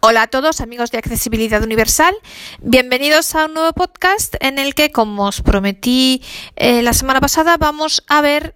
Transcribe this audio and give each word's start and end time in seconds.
Hola 0.00 0.22
a 0.22 0.26
todos 0.28 0.60
amigos 0.60 0.92
de 0.92 0.98
Accesibilidad 0.98 1.60
Universal, 1.60 2.14
bienvenidos 2.60 3.34
a 3.34 3.46
un 3.46 3.54
nuevo 3.54 3.72
podcast 3.72 4.36
en 4.38 4.60
el 4.60 4.76
que, 4.76 4.92
como 4.92 5.26
os 5.26 5.42
prometí 5.42 6.22
eh, 6.54 6.82
la 6.82 6.92
semana 6.92 7.20
pasada, 7.20 7.56
vamos 7.56 8.04
a 8.06 8.20
ver 8.20 8.54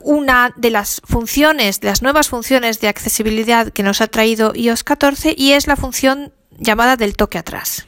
una 0.00 0.52
de 0.56 0.70
las 0.70 1.00
funciones, 1.04 1.78
de 1.78 1.86
las 1.86 2.02
nuevas 2.02 2.28
funciones 2.28 2.80
de 2.80 2.88
accesibilidad 2.88 3.72
que 3.72 3.84
nos 3.84 4.00
ha 4.00 4.08
traído 4.08 4.52
iOS 4.52 4.82
14 4.82 5.32
y 5.38 5.52
es 5.52 5.68
la 5.68 5.76
función 5.76 6.32
llamada 6.58 6.96
del 6.96 7.14
toque 7.14 7.38
atrás. 7.38 7.87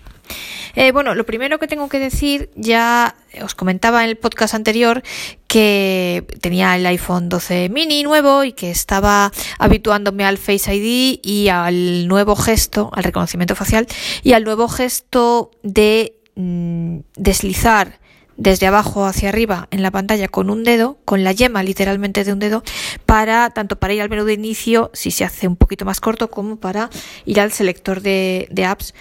Eh, 0.74 0.92
bueno, 0.92 1.14
lo 1.14 1.26
primero 1.26 1.58
que 1.58 1.66
tengo 1.66 1.88
que 1.88 1.98
decir, 1.98 2.50
ya 2.54 3.16
os 3.42 3.54
comentaba 3.54 4.04
en 4.04 4.10
el 4.10 4.16
podcast 4.16 4.54
anterior 4.54 5.02
que 5.46 6.24
tenía 6.40 6.76
el 6.76 6.86
iPhone 6.86 7.28
12 7.28 7.68
mini 7.70 8.02
nuevo 8.02 8.45
y 8.45 8.52
que 8.52 8.70
estaba 8.70 9.32
habituándome 9.58 10.24
al 10.24 10.38
Face 10.38 10.74
ID 10.74 11.18
y 11.22 11.48
al 11.48 12.06
nuevo 12.06 12.36
gesto, 12.36 12.90
al 12.92 13.04
reconocimiento 13.04 13.56
facial 13.56 13.86
y 14.22 14.32
al 14.32 14.45
nuevo 14.45 14.69
gesto 14.69 15.50
de 15.62 16.14
mm, 16.36 16.98
deslizar 17.16 17.98
desde 18.36 18.66
abajo 18.66 19.05
hacia 19.05 19.28
arriba 19.28 19.69
en 19.70 19.83
la 19.83 19.91
pantalla 19.91 20.28
con 20.28 20.48
un 20.48 20.64
dedo, 20.64 20.98
con 21.05 21.24
la 21.24 21.33
yema 21.33 21.62
literalmente 21.62 22.24
de 22.24 22.33
un 22.33 22.38
dedo, 22.38 22.62
para 23.05 23.50
tanto 23.50 23.78
para 23.78 23.92
ir 23.92 24.00
al 24.00 24.08
menú 24.08 24.24
de 24.24 24.33
inicio 24.33 24.91
si 24.94 25.10
se 25.10 25.24
hace 25.24 25.47
un 25.47 25.56
poquito 25.56 25.84
más 25.84 26.00
corto 26.00 26.30
como 26.30 26.56
para 26.56 26.88
ir 27.27 27.38
al 27.38 27.52
selector 27.52 28.00
de 28.00 28.64
apps 28.66 28.94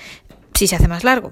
si 0.59 0.67
se 0.67 0.75
hace 0.75 0.89
más 0.89 1.05
largo. 1.05 1.31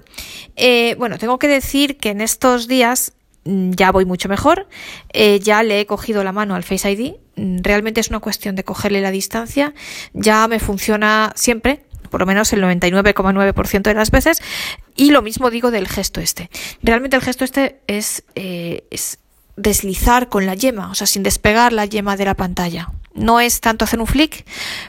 Eh, 0.56 0.94
bueno, 0.98 1.18
tengo 1.18 1.38
que 1.38 1.48
decir 1.48 1.98
que 1.98 2.08
en 2.10 2.22
estos 2.22 2.66
días 2.66 3.12
mm, 3.44 3.72
ya 3.72 3.92
voy 3.92 4.06
mucho 4.06 4.28
mejor, 4.30 4.68
eh, 5.12 5.38
ya 5.38 5.62
le 5.62 5.80
he 5.80 5.86
cogido 5.86 6.24
la 6.24 6.32
mano 6.32 6.54
al 6.54 6.64
Face 6.64 6.90
ID, 6.90 7.12
mm, 7.36 7.58
realmente 7.62 8.00
es 8.00 8.08
una 8.08 8.20
cuestión 8.20 8.56
de 8.56 8.64
cogerle 8.64 9.02
la 9.02 9.10
distancia, 9.10 9.74
ya 10.14 10.48
me 10.48 10.58
funciona 10.58 11.32
siempre, 11.36 11.84
por 12.10 12.20
lo 12.20 12.26
menos 12.26 12.54
el 12.54 12.62
99,9% 12.62 13.90
de 13.90 13.94
las 13.94 14.10
veces, 14.10 14.40
y 14.96 15.10
lo 15.10 15.20
mismo 15.20 15.50
digo 15.50 15.70
del 15.70 15.88
gesto 15.88 16.22
este. 16.22 16.48
Realmente 16.82 17.16
el 17.16 17.22
gesto 17.22 17.44
este 17.44 17.80
es, 17.86 18.24
eh, 18.34 18.84
es 18.90 19.18
deslizar 19.56 20.30
con 20.30 20.46
la 20.46 20.54
yema, 20.54 20.90
o 20.90 20.94
sea, 20.94 21.06
sin 21.06 21.22
despegar 21.22 21.74
la 21.74 21.84
yema 21.84 22.16
de 22.16 22.24
la 22.24 22.34
pantalla. 22.34 22.88
No 23.18 23.40
es 23.40 23.60
tanto 23.60 23.84
hacer 23.84 24.00
un 24.00 24.06
flick, 24.06 24.44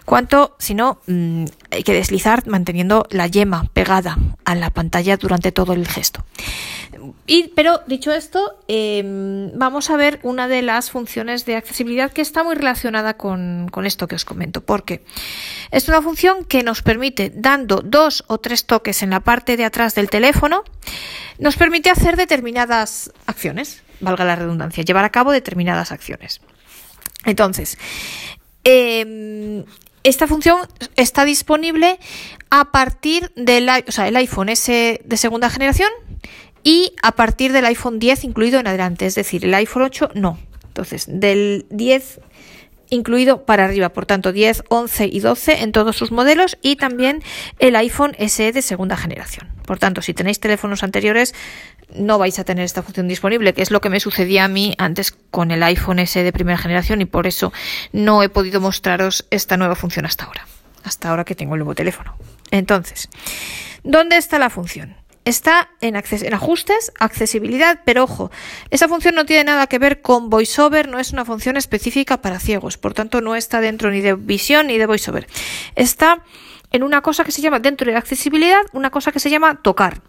cuanto, 0.05 0.55
sino 0.59 0.99
mm, 1.07 1.45
hay 1.71 1.83
que 1.83 1.93
deslizar 1.93 2.47
manteniendo 2.47 3.05
la 3.09 3.27
yema 3.27 3.65
pegada 3.73 4.17
a 4.45 4.55
la 4.55 4.69
pantalla 4.69 5.17
durante 5.17 5.51
todo 5.51 5.73
el 5.73 5.87
gesto. 5.87 6.23
Pero 7.55 7.81
dicho 7.87 8.11
esto, 8.11 8.55
em, 8.67 9.51
vamos 9.57 9.89
a 9.89 9.97
ver 9.97 10.19
una 10.23 10.47
de 10.47 10.61
las 10.61 10.91
funciones 10.91 11.45
de 11.45 11.55
accesibilidad 11.55 12.11
que 12.11 12.21
está 12.21 12.43
muy 12.43 12.55
relacionada 12.55 13.15
con, 13.15 13.69
con 13.69 13.85
esto 13.85 14.07
que 14.07 14.15
os 14.15 14.25
comento, 14.25 14.61
porque 14.61 15.03
es 15.71 15.87
una 15.87 16.01
función 16.01 16.45
que 16.45 16.63
nos 16.63 16.81
permite, 16.81 17.31
dando 17.33 17.81
dos 17.83 18.23
o 18.27 18.39
tres 18.39 18.65
toques 18.65 19.03
en 19.03 19.11
la 19.11 19.19
parte 19.19 19.57
de 19.57 19.65
atrás 19.65 19.95
del 19.95 20.09
teléfono, 20.09 20.63
nos 21.37 21.55
permite 21.55 21.89
hacer 21.89 22.15
determinadas 22.15 23.11
acciones, 23.25 23.83
valga 23.99 24.25
la 24.25 24.35
redundancia, 24.35 24.83
llevar 24.83 25.05
a 25.05 25.09
cabo 25.09 25.31
determinadas 25.31 25.91
acciones. 25.91 26.41
Entonces, 27.25 27.77
em, 28.63 29.65
esta 30.03 30.27
función 30.27 30.59
está 30.95 31.25
disponible 31.25 31.99
a 32.49 32.71
partir 32.71 33.31
del 33.35 33.69
iPhone 33.69 34.49
S 34.49 35.01
de 35.03 35.17
segunda 35.17 35.49
generación 35.49 35.89
y 36.63 36.93
a 37.01 37.11
partir 37.13 37.51
del 37.51 37.65
iPhone 37.65 37.99
10 37.99 38.23
incluido 38.23 38.59
en 38.59 38.67
adelante, 38.67 39.05
es 39.05 39.15
decir, 39.15 39.45
el 39.45 39.53
iPhone 39.53 39.83
8 39.83 40.11
no. 40.15 40.39
Entonces, 40.67 41.05
del 41.07 41.65
10 41.69 42.21
incluido 42.89 43.45
para 43.45 43.65
arriba, 43.65 43.89
por 43.89 44.05
tanto 44.05 44.31
10, 44.31 44.63
11 44.69 45.05
y 45.07 45.19
12 45.19 45.63
en 45.63 45.71
todos 45.71 45.95
sus 45.95 46.11
modelos 46.11 46.57
y 46.61 46.75
también 46.75 47.23
el 47.59 47.75
iPhone 47.75 48.15
SE 48.27 48.51
de 48.51 48.61
segunda 48.61 48.97
generación. 48.97 49.47
Por 49.65 49.79
tanto, 49.79 50.01
si 50.01 50.13
tenéis 50.13 50.39
teléfonos 50.39 50.83
anteriores, 50.83 51.33
no 51.93 52.17
vais 52.17 52.37
a 52.39 52.43
tener 52.43 52.65
esta 52.65 52.83
función 52.83 53.07
disponible, 53.07 53.53
que 53.53 53.61
es 53.61 53.71
lo 53.71 53.81
que 53.81 53.89
me 53.89 53.99
sucedía 53.99 54.45
a 54.45 54.47
mí 54.47 54.75
antes 54.77 55.11
con 55.11 55.51
el 55.51 55.63
iPhone 55.63 56.05
SE 56.05 56.23
de 56.23 56.31
primera 56.31 56.57
generación 56.57 57.01
y 57.01 57.05
por 57.05 57.27
eso 57.27 57.51
no 57.91 58.23
he 58.23 58.29
podido 58.29 58.61
mostraros 58.61 59.25
esta 59.31 59.57
nueva 59.57 59.75
función 59.75 60.05
hasta 60.05 60.25
ahora, 60.25 60.47
hasta 60.83 61.09
ahora 61.09 61.25
que 61.25 61.35
tengo 61.35 61.55
el 61.55 61.59
nuevo 61.59 61.75
teléfono. 61.75 62.15
Entonces, 62.51 63.09
¿dónde 63.83 64.17
está 64.17 64.39
la 64.39 64.49
función? 64.49 64.98
Está 65.29 65.69
en, 65.81 65.95
en, 65.95 66.33
ajustes, 66.33 66.91
accesibilidad, 66.99 67.81
pero 67.85 68.03
ojo, 68.03 68.31
esa 68.69 68.87
función 68.87 69.15
no 69.15 69.25
tiene 69.25 69.45
nada 69.45 69.67
que 69.67 69.79
ver 69.79 70.01
con 70.01 70.29
VoiceOver, 70.29 70.87
no 70.89 70.99
es 70.99 71.11
una 71.11 71.25
función 71.25 71.57
específica 71.57 72.21
para 72.21 72.39
ciegos, 72.39 72.77
por 72.77 72.93
tanto 72.93 73.21
no 73.21 73.35
está 73.35 73.61
dentro 73.61 73.91
ni 73.91 74.01
de 74.01 74.15
visión 74.15 74.67
ni 74.67 74.77
de 74.77 74.85
VoiceOver. 74.85 75.27
Está 75.75 76.23
en 76.71 76.83
una 76.83 77.01
cosa 77.01 77.23
que 77.23 77.31
se 77.31 77.41
llama 77.41 77.59
dentro 77.59 77.89
de 77.89 77.97
accesibilidad, 77.97 78.61
una 78.73 78.89
cosa 78.89 79.11
que 79.11 79.19
se 79.19 79.29
llama 79.29 79.61
tocar. 79.61 80.01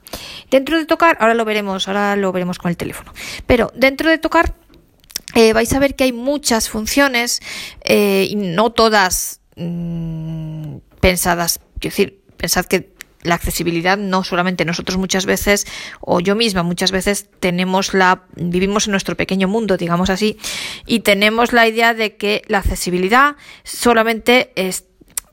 Dentro 0.51 0.77
de 0.77 0.85
tocar, 0.85 1.17
ahora 1.21 1.35
lo 1.35 1.45
veremos, 1.45 1.89
ahora 1.89 2.17
lo 2.17 2.33
veremos 2.33 2.59
con 2.59 2.71
el 2.71 2.77
teléfono. 2.77 3.13
Pero 3.47 3.73
dentro 3.75 4.11
de 4.11 4.19
tocar 4.19 4.55
eh, 5.35 5.53
vais 5.53 5.73
a 5.73 5.79
ver 5.79 5.95
que 5.95 6.05
hay 6.05 6.13
muchas 6.13 6.69
funciones 6.69 7.41
eh, 7.85 8.27
y 8.29 8.37
no 8.37 8.71
todas 8.71 9.41
mm, 9.57 10.77
pensadas. 11.01 11.61
Quiero 11.79 11.93
decir, 11.93 12.23
pensad 12.37 12.67
que 12.67 12.93
la 13.23 13.35
accesibilidad 13.35 13.99
no 13.99 14.25
solamente 14.25 14.65
nosotros 14.65 14.99
muchas 14.99 15.27
veces 15.27 15.67
o 16.01 16.21
yo 16.21 16.35
misma 16.35 16.63
muchas 16.63 16.91
veces 16.91 17.29
tenemos 17.41 17.95
la 17.95 18.25
vivimos 18.37 18.87
en 18.87 18.93
nuestro 18.93 19.17
pequeño 19.17 19.49
mundo 19.49 19.77
digamos 19.77 20.11
así 20.11 20.39
y 20.87 21.01
tenemos 21.01 21.53
la 21.53 21.67
idea 21.67 21.95
de 21.95 22.17
que 22.17 22.43
la 22.49 22.59
accesibilidad 22.59 23.37
solamente 23.65 24.53
es 24.57 24.85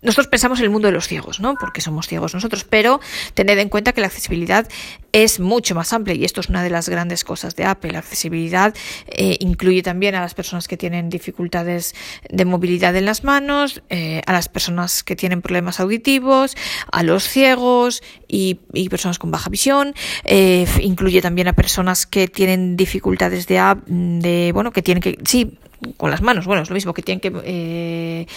nosotros 0.01 0.27
pensamos 0.27 0.59
en 0.59 0.65
el 0.65 0.69
mundo 0.69 0.87
de 0.87 0.91
los 0.91 1.07
ciegos, 1.07 1.39
¿no? 1.39 1.55
Porque 1.55 1.81
somos 1.81 2.07
ciegos 2.07 2.33
nosotros, 2.33 2.63
pero 2.63 2.99
tened 3.33 3.57
en 3.57 3.69
cuenta 3.69 3.93
que 3.93 4.01
la 4.01 4.07
accesibilidad 4.07 4.67
es 5.11 5.39
mucho 5.39 5.73
más 5.73 5.93
amplia 5.93 6.15
y 6.15 6.23
esto 6.23 6.41
es 6.41 6.49
una 6.49 6.61
de 6.61 6.69
las 6.69 6.89
grandes 6.89 7.23
cosas 7.23 7.55
de 7.55 7.65
Apple. 7.65 7.91
La 7.91 7.99
accesibilidad 7.99 8.75
eh, 9.07 9.37
incluye 9.39 9.81
también 9.81 10.13
a 10.13 10.21
las 10.21 10.35
personas 10.35 10.67
que 10.67 10.77
tienen 10.77 11.09
dificultades 11.09 11.95
de 12.29 12.45
movilidad 12.45 12.95
en 12.95 13.05
las 13.05 13.23
manos, 13.23 13.81
eh, 13.89 14.21
a 14.27 14.33
las 14.33 14.49
personas 14.49 15.03
que 15.03 15.15
tienen 15.15 15.41
problemas 15.41 15.79
auditivos, 15.79 16.55
a 16.91 17.01
los 17.01 17.27
ciegos 17.27 18.03
y, 18.27 18.59
personas 18.89 19.17
con 19.17 19.31
baja 19.31 19.49
visión. 19.49 19.95
Eh, 20.23 20.67
incluye 20.81 21.21
también 21.21 21.47
a 21.47 21.53
personas 21.53 22.05
que 22.05 22.27
tienen 22.27 22.77
dificultades 22.77 23.47
de, 23.47 23.75
de 23.87 24.51
bueno, 24.53 24.71
que 24.71 24.83
tienen 24.83 25.01
que, 25.01 25.17
sí, 25.25 25.57
con 25.97 26.11
las 26.11 26.21
manos, 26.21 26.45
bueno, 26.45 26.61
es 26.61 26.69
lo 26.69 26.73
mismo 26.73 26.93
que 26.93 27.01
tienen 27.01 27.19
que, 27.19 28.27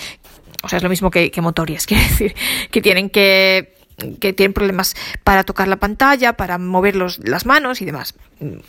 o 0.62 0.68
sea, 0.68 0.76
es 0.78 0.82
lo 0.82 0.88
mismo 0.88 1.10
que, 1.10 1.30
que 1.30 1.40
motorias, 1.40 1.86
quiere 1.88 2.04
decir, 2.04 2.34
que 2.70 2.80
tienen 2.80 3.10
que 3.10 3.80
que 4.20 4.32
tienen 4.32 4.52
problemas 4.52 4.96
para 5.24 5.44
tocar 5.44 5.68
la 5.68 5.76
pantalla, 5.76 6.34
para 6.34 6.58
mover 6.58 6.96
los, 6.96 7.18
las 7.18 7.46
manos 7.46 7.82
y 7.82 7.84
demás. 7.84 8.14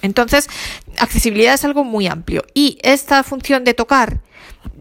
Entonces, 0.02 0.50
accesibilidad 0.98 1.54
es 1.54 1.66
algo 1.66 1.84
muy 1.84 2.08
amplio. 2.08 2.44
Y 2.54 2.78
esta 2.82 3.24
función 3.24 3.64
de 3.64 3.74
tocar 3.74 4.20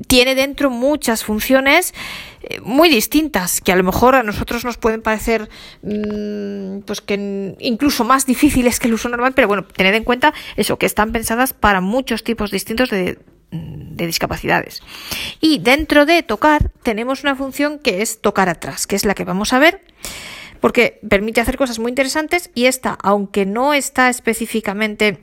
tiene 0.06 0.34
dentro 0.34 0.70
muchas 0.70 1.24
funciones 1.24 1.94
eh, 2.42 2.60
muy 2.62 2.88
distintas, 2.88 3.60
que 3.60 3.72
a 3.72 3.76
lo 3.76 3.84
mejor 3.84 4.14
a 4.14 4.22
nosotros 4.22 4.64
nos 4.64 4.76
pueden 4.76 5.02
parecer 5.02 5.48
mm, 5.82 6.80
pues 6.80 7.00
que 7.00 7.54
incluso 7.60 8.04
más 8.04 8.26
difíciles 8.26 8.80
que 8.80 8.88
el 8.88 8.94
uso 8.94 9.08
normal, 9.08 9.32
pero 9.34 9.48
bueno, 9.48 9.64
tened 9.64 9.94
en 9.94 10.04
cuenta 10.04 10.32
eso, 10.56 10.78
que 10.78 10.86
están 10.86 11.12
pensadas 11.12 11.52
para 11.52 11.80
muchos 11.80 12.24
tipos 12.24 12.50
distintos 12.50 12.90
de, 12.90 13.18
de 13.50 14.06
discapacidades. 14.06 14.82
Y 15.40 15.58
dentro 15.58 16.06
de 16.06 16.22
tocar 16.22 16.70
tenemos 16.82 17.22
una 17.22 17.36
función 17.36 17.78
que 17.78 18.02
es 18.02 18.20
tocar 18.20 18.48
atrás, 18.48 18.86
que 18.86 18.96
es 18.96 19.04
la 19.04 19.14
que 19.14 19.24
vamos 19.24 19.52
a 19.52 19.58
ver, 19.58 19.82
porque 20.60 21.00
permite 21.08 21.40
hacer 21.40 21.56
cosas 21.56 21.78
muy 21.78 21.90
interesantes 21.90 22.50
y 22.54 22.66
esta, 22.66 22.96
aunque 23.02 23.46
no 23.46 23.74
está 23.74 24.08
específicamente 24.08 25.18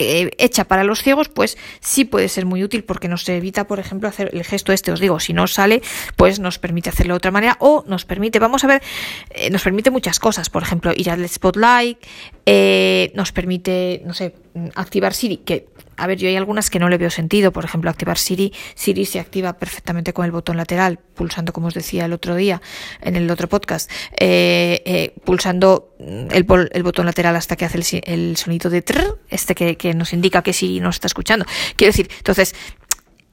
eh, 0.00 0.30
hecha 0.38 0.64
para 0.64 0.84
los 0.84 1.02
ciegos, 1.02 1.28
pues 1.28 1.58
sí 1.80 2.04
puede 2.04 2.28
ser 2.28 2.46
muy 2.46 2.62
útil 2.62 2.84
porque 2.84 3.08
nos 3.08 3.28
evita, 3.28 3.66
por 3.66 3.80
ejemplo, 3.80 4.08
hacer 4.08 4.30
el 4.32 4.44
gesto 4.44 4.72
este, 4.72 4.92
os 4.92 5.00
digo, 5.00 5.18
si 5.18 5.32
no 5.32 5.48
sale, 5.48 5.82
pues 6.14 6.38
nos 6.38 6.60
permite 6.60 6.88
hacerlo 6.88 7.14
de 7.14 7.16
otra 7.16 7.32
manera 7.32 7.56
o 7.58 7.82
nos 7.88 8.04
permite, 8.04 8.38
vamos 8.38 8.62
a 8.62 8.68
ver, 8.68 8.82
eh, 9.30 9.50
nos 9.50 9.64
permite 9.64 9.90
muchas 9.90 10.20
cosas, 10.20 10.50
por 10.50 10.62
ejemplo, 10.62 10.92
ir 10.94 11.10
al 11.10 11.28
spotlight, 11.28 11.98
eh, 12.46 13.10
nos 13.16 13.32
permite, 13.32 14.00
no 14.04 14.14
sé, 14.14 14.36
activar 14.74 15.14
Siri, 15.14 15.38
que 15.38 15.68
a 15.98 16.06
ver, 16.06 16.16
yo 16.16 16.28
hay 16.28 16.36
algunas 16.36 16.70
que 16.70 16.78
no 16.78 16.88
le 16.88 16.96
veo 16.96 17.10
sentido, 17.10 17.52
por 17.52 17.64
ejemplo, 17.64 17.90
activar 17.90 18.18
Siri. 18.18 18.52
Siri 18.76 19.04
se 19.04 19.18
activa 19.18 19.54
perfectamente 19.54 20.12
con 20.12 20.24
el 20.24 20.30
botón 20.30 20.56
lateral, 20.56 21.00
pulsando, 21.14 21.52
como 21.52 21.66
os 21.66 21.74
decía 21.74 22.04
el 22.04 22.12
otro 22.12 22.36
día 22.36 22.62
en 23.00 23.16
el 23.16 23.28
otro 23.30 23.48
podcast, 23.48 23.90
eh, 24.12 24.80
eh, 24.86 25.14
pulsando 25.24 25.96
el, 25.98 26.46
el, 26.72 26.82
botón 26.84 27.06
lateral 27.06 27.34
hasta 27.34 27.56
que 27.56 27.64
hace 27.64 27.78
el, 27.78 28.02
el 28.04 28.36
sonido 28.36 28.70
de 28.70 28.80
trrr, 28.80 29.18
este 29.28 29.56
que, 29.56 29.76
que 29.76 29.92
nos 29.92 30.12
indica 30.12 30.42
que 30.42 30.52
Siri 30.52 30.78
nos 30.78 30.96
está 30.96 31.08
escuchando. 31.08 31.44
Quiero 31.74 31.90
decir, 31.90 32.08
entonces, 32.18 32.54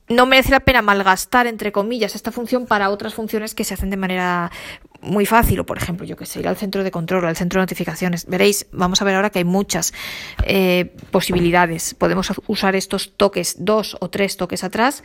no 0.07 0.25
merece 0.25 0.51
la 0.51 0.59
pena 0.59 0.81
malgastar, 0.81 1.47
entre 1.47 1.71
comillas, 1.71 2.15
esta 2.15 2.31
función 2.31 2.65
para 2.67 2.89
otras 2.89 3.13
funciones 3.13 3.55
que 3.55 3.63
se 3.63 3.73
hacen 3.73 3.89
de 3.89 3.97
manera 3.97 4.51
muy 5.01 5.25
fácil, 5.25 5.59
o 5.59 5.65
por 5.65 5.77
ejemplo, 5.77 6.05
yo 6.05 6.15
que 6.15 6.25
sé, 6.25 6.39
ir 6.39 6.47
al 6.47 6.57
centro 6.57 6.83
de 6.83 6.91
control, 6.91 7.25
al 7.25 7.35
centro 7.35 7.59
de 7.59 7.63
notificaciones. 7.63 8.25
Veréis, 8.25 8.67
vamos 8.71 9.01
a 9.01 9.05
ver 9.05 9.15
ahora 9.15 9.29
que 9.29 9.39
hay 9.39 9.45
muchas 9.45 9.93
eh, 10.43 10.93
posibilidades. 11.11 11.93
Podemos 11.93 12.31
usar 12.47 12.75
estos 12.75 13.15
toques, 13.15 13.55
dos 13.59 13.97
o 13.99 14.09
tres 14.09 14.37
toques 14.37 14.63
atrás, 14.63 15.03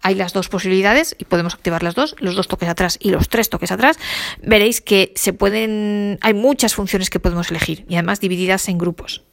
hay 0.00 0.14
las 0.14 0.32
dos 0.32 0.48
posibilidades 0.48 1.16
y 1.18 1.24
podemos 1.24 1.54
activar 1.54 1.82
las 1.82 1.94
dos, 1.94 2.14
los 2.20 2.36
dos 2.36 2.48
toques 2.48 2.68
atrás 2.68 2.98
y 3.00 3.10
los 3.10 3.28
tres 3.28 3.50
toques 3.50 3.72
atrás, 3.72 3.98
veréis 4.42 4.80
que 4.80 5.12
se 5.16 5.32
pueden, 5.32 6.18
hay 6.20 6.34
muchas 6.34 6.74
funciones 6.74 7.10
que 7.10 7.18
podemos 7.18 7.50
elegir 7.50 7.84
y 7.88 7.94
además 7.94 8.20
divididas 8.20 8.68
en 8.68 8.78
grupos. 8.78 9.24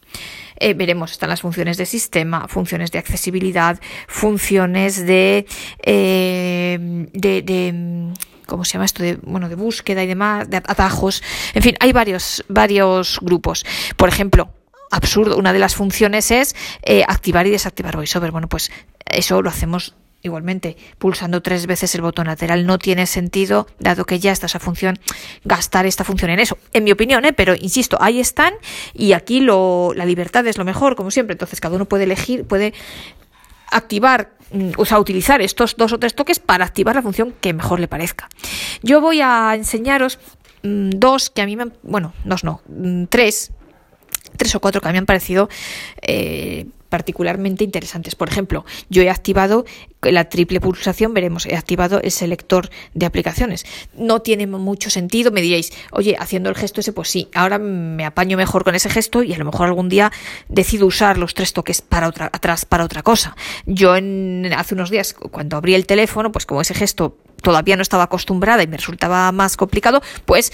Eh, 0.57 0.73
veremos, 0.73 1.11
están 1.11 1.29
las 1.29 1.41
funciones 1.41 1.77
de 1.77 1.85
sistema, 1.85 2.47
funciones 2.47 2.91
de 2.91 2.99
accesibilidad, 2.99 3.79
funciones 4.07 5.05
de, 5.05 5.45
eh, 5.83 6.77
de, 7.11 7.41
de 7.41 8.13
¿cómo 8.45 8.63
se 8.63 8.73
llama 8.73 8.85
esto? 8.85 9.03
De, 9.03 9.17
bueno, 9.23 9.49
de 9.49 9.55
búsqueda 9.55 10.03
y 10.03 10.07
demás, 10.07 10.49
de 10.49 10.57
atajos. 10.57 11.23
En 11.53 11.61
fin, 11.61 11.75
hay 11.79 11.91
varios, 11.91 12.45
varios 12.47 13.19
grupos. 13.21 13.65
Por 13.97 14.09
ejemplo, 14.09 14.49
absurdo, 14.91 15.37
una 15.37 15.53
de 15.53 15.59
las 15.59 15.75
funciones 15.75 16.31
es 16.31 16.55
eh, 16.83 17.03
activar 17.07 17.45
y 17.47 17.51
desactivar 17.51 17.95
VoiceOver. 17.95 18.31
Bueno, 18.31 18.47
pues 18.47 18.71
eso 19.05 19.41
lo 19.41 19.49
hacemos 19.49 19.95
Igualmente, 20.25 20.75
pulsando 20.97 21.43
tres 21.43 21.67
veces 21.67 21.93
el 21.93 22.01
botón 22.01 22.25
lateral 22.25 22.65
no 22.65 22.79
tiene 22.79 23.05
sentido, 23.05 23.67
dado 23.77 24.05
que 24.05 24.17
ya 24.17 24.31
está 24.31 24.47
esa 24.47 24.59
función, 24.59 24.97
gastar 25.43 25.85
esta 25.85 26.03
función 26.03 26.31
en 26.31 26.39
eso. 26.39 26.57
En 26.73 26.83
mi 26.83 26.91
opinión, 26.91 27.25
¿eh? 27.25 27.33
pero 27.33 27.53
insisto, 27.53 27.95
ahí 28.01 28.19
están 28.19 28.55
y 28.95 29.13
aquí 29.13 29.39
lo, 29.39 29.91
la 29.95 30.03
libertad 30.03 30.47
es 30.47 30.57
lo 30.57 30.65
mejor, 30.65 30.95
como 30.95 31.11
siempre. 31.11 31.33
Entonces, 31.33 31.61
cada 31.61 31.75
uno 31.75 31.85
puede 31.85 32.05
elegir, 32.05 32.43
puede 32.43 32.73
activar, 33.69 34.31
mm, 34.51 34.71
o 34.77 34.85
sea, 34.85 34.97
utilizar 34.97 35.43
estos 35.43 35.75
dos 35.77 35.93
o 35.93 35.99
tres 35.99 36.15
toques 36.15 36.39
para 36.39 36.65
activar 36.65 36.95
la 36.95 37.03
función 37.03 37.31
que 37.39 37.53
mejor 37.53 37.79
le 37.79 37.87
parezca. 37.87 38.27
Yo 38.81 39.01
voy 39.01 39.21
a 39.21 39.53
enseñaros 39.53 40.17
mm, 40.63 40.89
dos 40.89 41.29
que 41.29 41.43
a 41.43 41.45
mí 41.45 41.55
me, 41.55 41.67
bueno, 41.83 42.13
dos 42.23 42.43
no, 42.43 42.61
mm, 42.67 43.03
tres, 43.09 43.51
tres 44.37 44.55
o 44.55 44.59
cuatro 44.59 44.81
que 44.81 44.87
a 44.87 44.89
mí 44.89 44.93
me 44.93 44.99
han 44.99 45.05
parecido 45.05 45.49
eh, 46.01 46.65
particularmente 46.95 47.65
interesantes. 47.65 48.15
Por 48.15 48.29
ejemplo, 48.29 48.63
yo 48.89 49.01
he 49.01 49.09
activado 49.09 49.65
la 50.01 50.29
triple 50.29 50.61
pulsación, 50.61 51.13
veremos, 51.13 51.45
he 51.45 51.57
activado 51.57 51.99
el 52.01 52.11
selector 52.11 52.69
de 52.93 53.05
aplicaciones. 53.05 53.65
No 53.97 54.21
tiene 54.21 54.47
mucho 54.47 54.89
sentido, 54.89 55.29
me 55.29 55.41
diréis, 55.41 55.73
oye, 55.91 56.15
haciendo 56.17 56.49
el 56.49 56.55
gesto 56.55 56.79
ese, 56.79 56.93
pues 56.93 57.09
sí, 57.09 57.27
ahora 57.33 57.59
me 57.59 58.05
apaño 58.05 58.37
mejor 58.37 58.63
con 58.63 58.75
ese 58.75 58.89
gesto 58.89 59.23
y 59.23 59.33
a 59.33 59.37
lo 59.37 59.43
mejor 59.43 59.67
algún 59.67 59.89
día 59.89 60.09
decido 60.47 60.85
usar 60.85 61.17
los 61.17 61.33
tres 61.33 61.51
toques 61.51 61.81
para 61.81 62.07
otra, 62.07 62.29
atrás 62.31 62.63
para 62.63 62.85
otra 62.85 63.03
cosa. 63.03 63.35
Yo 63.65 63.97
en, 63.97 64.49
hace 64.55 64.73
unos 64.73 64.89
días, 64.89 65.13
cuando 65.13 65.57
abrí 65.57 65.75
el 65.75 65.85
teléfono, 65.85 66.31
pues 66.31 66.45
como 66.45 66.61
ese 66.61 66.75
gesto 66.75 67.17
todavía 67.41 67.75
no 67.75 67.81
estaba 67.81 68.03
acostumbrada 68.03 68.63
y 68.63 68.67
me 68.67 68.77
resultaba 68.77 69.29
más 69.33 69.57
complicado, 69.57 70.01
pues 70.23 70.53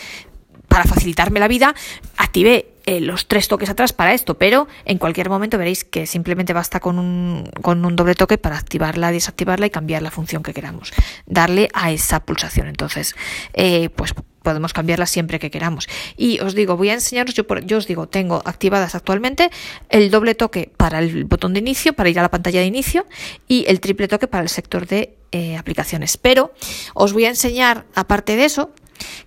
para 0.72 0.86
facilitarme 0.86 1.42
la 1.42 1.50
vida, 1.50 1.76
activé 2.16 2.72
eh, 2.86 3.02
los 3.02 3.28
tres 3.28 3.50
toques 3.50 3.70
atrás 3.70 3.92
para 3.92 4.14
esto, 4.14 4.38
pero 4.38 4.70
en 4.86 5.00
cualquier 5.00 5.30
momento 5.30 5.58
veréis 5.58 5.84
que 5.84 6.08
simplemente 6.08 6.54
basta 6.54 6.80
con 6.80 6.98
un, 6.98 7.44
con 7.62 7.84
un 7.84 7.98
doble 7.98 8.16
toque 8.16 8.38
para 8.38 8.58
activarla, 8.58 9.12
desactivarla 9.12 9.66
y 9.66 9.70
cambiar 9.70 10.02
la 10.02 10.12
función 10.12 10.44
que 10.44 10.54
queramos, 10.54 10.94
darle 11.26 11.68
a 11.74 11.92
esa 11.92 12.22
pulsación. 12.22 12.70
Entonces, 12.70 13.16
eh, 13.54 13.90
pues 13.90 14.14
podemos 14.44 14.72
cambiarla 14.72 15.08
siempre 15.08 15.40
que 15.40 15.52
queramos. 15.52 15.90
Y 16.16 16.40
os 16.40 16.56
digo, 16.56 16.78
voy 16.78 16.90
a 16.90 16.94
enseñaros, 16.94 17.34
yo, 17.34 17.44
yo 17.66 17.78
os 17.78 17.86
digo, 17.86 18.08
tengo 18.08 18.42
activadas 18.46 18.96
actualmente 18.96 19.52
el 19.90 20.10
doble 20.10 20.36
toque 20.36 20.72
para 20.78 21.00
el 21.00 21.26
botón 21.26 21.54
de 21.54 21.60
inicio, 21.60 21.92
para 21.92 22.10
ir 22.10 22.18
a 22.18 22.22
la 22.22 22.32
pantalla 22.32 22.62
de 22.62 22.66
inicio, 22.66 23.06
y 23.46 23.66
el 23.68 23.82
triple 23.82 24.08
toque 24.08 24.28
para 24.28 24.44
el 24.44 24.50
sector 24.50 24.88
de 24.88 25.18
eh, 25.34 25.58
aplicaciones. 25.58 26.16
Pero 26.16 26.54
os 26.94 27.12
voy 27.12 27.26
a 27.26 27.30
enseñar, 27.30 27.86
aparte 27.94 28.38
de 28.38 28.46
eso, 28.46 28.72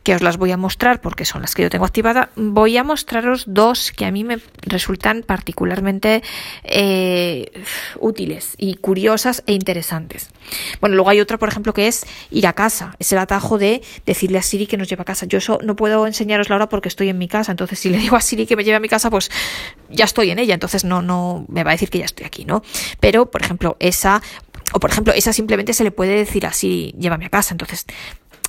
que 0.03 0.15
os 0.15 0.23
las 0.23 0.37
voy 0.37 0.51
a 0.53 0.57
mostrar 0.57 1.01
porque 1.01 1.25
son 1.25 1.43
las 1.43 1.55
que 1.55 1.63
yo 1.63 1.71
tengo 1.71 1.85
activada, 1.85 2.31
voy 2.37 2.77
a 2.77 2.85
mostraros 2.85 3.45
dos 3.47 3.93
que 3.93 4.05
a 4.05 4.11
mí 4.11 4.25
me 4.25 4.39
resultan 4.63 5.23
particularmente 5.23 6.23
eh, 6.65 7.51
útiles 8.01 8.55
y 8.59 8.75
curiosas 8.77 9.43
e 9.47 9.53
interesantes. 9.53 10.31
Bueno, 10.81 10.97
luego 10.97 11.11
hay 11.11 11.21
otra, 11.21 11.39
por 11.39 11.49
ejemplo, 11.49 11.73
que 11.73 11.87
es 11.87 12.07
ir 12.31 12.47
a 12.47 12.53
casa. 12.53 12.95
Es 12.99 13.13
el 13.13 13.19
atajo 13.19 13.59
de 13.59 13.83
decirle 14.07 14.39
a 14.39 14.43
Siri 14.43 14.67
que 14.67 14.77
nos 14.77 14.89
lleva 14.89 15.03
a 15.03 15.05
casa. 15.05 15.27
Yo 15.27 15.39
eso 15.39 15.59
no 15.63 15.77
puedo 15.77 16.07
enseñaroslo 16.07 16.55
ahora 16.55 16.69
porque 16.69 16.89
estoy 16.89 17.09
en 17.09 17.19
mi 17.19 17.29
casa. 17.29 17.53
Entonces, 17.53 17.79
si 17.79 17.89
le 17.89 17.99
digo 17.99 18.17
a 18.17 18.21
Siri 18.21 18.47
que 18.47 18.57
me 18.57 18.65
lleve 18.65 18.77
a 18.77 18.81
mi 18.81 18.89
casa, 18.89 19.11
pues 19.11 19.31
ya 19.91 20.05
estoy 20.05 20.31
en 20.31 20.39
ella. 20.39 20.55
Entonces, 20.55 20.85
no, 20.85 21.03
no 21.03 21.47
me 21.49 21.65
va 21.65 21.71
a 21.71 21.75
decir 21.75 21.91
que 21.91 21.99
ya 21.99 22.05
estoy 22.05 22.27
aquí, 22.27 22.45
¿no? 22.45 22.63
Pero, 23.01 23.31
por 23.31 23.43
ejemplo, 23.43 23.77
esa 23.81 24.23
o 24.73 24.81
por 24.81 24.91
ejemplo, 24.91 25.13
esa 25.13 25.33
simplemente 25.33 25.73
se 25.73 25.85
le 25.85 25.93
puede 25.93 26.17
decir 26.17 26.47
así, 26.47 26.95
llévame 26.99 27.27
a 27.27 27.29
casa. 27.29 27.55
Entonces, 27.55 27.87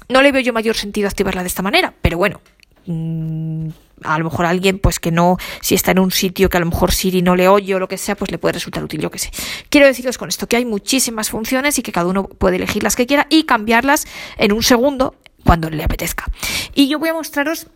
no 0.10 0.22
le 0.22 0.32
veo 0.32 0.42
yo 0.42 0.54
mayor 0.54 0.76
sentido 0.76 1.08
activarla 1.08 1.42
de 1.42 1.48
esta 1.48 1.62
manera, 1.62 1.94
pero 2.02 2.18
bueno, 2.18 2.42
mm, 2.86 3.70
a 4.04 4.18
lo 4.18 4.26
mejor 4.26 4.46
alguien, 4.46 4.80
pues 4.80 5.00
que 5.00 5.12
no, 5.12 5.38
si 5.62 5.76
está 5.76 5.92
en 5.92 6.00
un 6.00 6.12
sitio 6.12 6.50
que 6.50 6.58
a 6.58 6.60
lo 6.60 6.66
mejor 6.68 6.92
Siri 6.92 7.22
no 7.22 7.36
le 7.36 7.48
oye 7.48 7.76
o 7.76 7.80
lo 7.80 7.88
que 7.88 7.98
sea, 7.98 8.16
pues 8.16 8.32
le 8.32 8.38
puede 8.38 8.54
resultar 8.54 8.84
útil, 8.84 9.02
yo 9.02 9.10
que 9.10 9.20
sé. 9.20 9.32
Quiero 9.70 9.88
deciros 9.88 10.18
con 10.18 10.30
esto 10.30 10.48
que 10.48 10.58
hay 10.58 10.66
muchísimas 10.66 11.30
funciones 11.30 11.80
y 11.80 11.82
que 11.82 11.92
cada 11.92 12.08
uno 12.08 12.28
puede 12.28 12.58
elegir 12.58 12.84
las 12.84 12.96
que 12.96 13.06
quiera 13.06 13.28
y 13.30 13.44
cambiarlas 13.44 14.06
en 14.38 14.52
un 14.52 14.64
segundo 14.64 15.16
cuando 15.44 15.70
le 15.70 15.84
apetezca. 15.84 16.26
Y 16.74 16.88
yo 16.88 17.00
voy 17.00 17.10
a 17.10 17.14
mostraros 17.14 17.68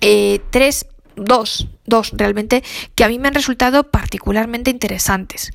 eh, 0.00 0.40
tres 0.50 0.86
dos, 1.16 1.68
dos 1.86 2.12
realmente, 2.14 2.62
que 2.94 3.04
a 3.04 3.08
mí 3.08 3.18
me 3.18 3.28
han 3.28 3.34
resultado 3.34 3.90
particularmente 3.90 4.70
interesantes. 4.70 5.52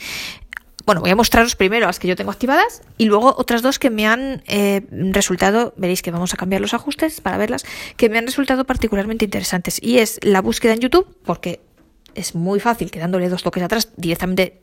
Bueno, 0.89 1.01
voy 1.01 1.11
a 1.11 1.15
mostraros 1.15 1.55
primero 1.55 1.85
las 1.85 1.99
que 1.99 2.07
yo 2.07 2.15
tengo 2.15 2.31
activadas 2.31 2.81
y 2.97 3.05
luego 3.05 3.35
otras 3.37 3.61
dos 3.61 3.77
que 3.77 3.91
me 3.91 4.07
han 4.07 4.41
eh, 4.47 4.81
resultado, 4.89 5.71
veréis 5.77 6.01
que 6.01 6.09
vamos 6.09 6.33
a 6.33 6.37
cambiar 6.37 6.61
los 6.61 6.73
ajustes 6.73 7.21
para 7.21 7.37
verlas, 7.37 7.63
que 7.95 8.09
me 8.09 8.17
han 8.17 8.25
resultado 8.25 8.65
particularmente 8.65 9.23
interesantes. 9.23 9.79
Y 9.83 9.99
es 9.99 10.19
la 10.23 10.41
búsqueda 10.41 10.73
en 10.73 10.79
YouTube, 10.79 11.05
porque 11.23 11.61
es 12.15 12.33
muy 12.33 12.59
fácil 12.59 12.89
que 12.89 12.97
dándole 12.97 13.29
dos 13.29 13.43
toques 13.43 13.61
atrás 13.61 13.89
directamente 13.97 14.61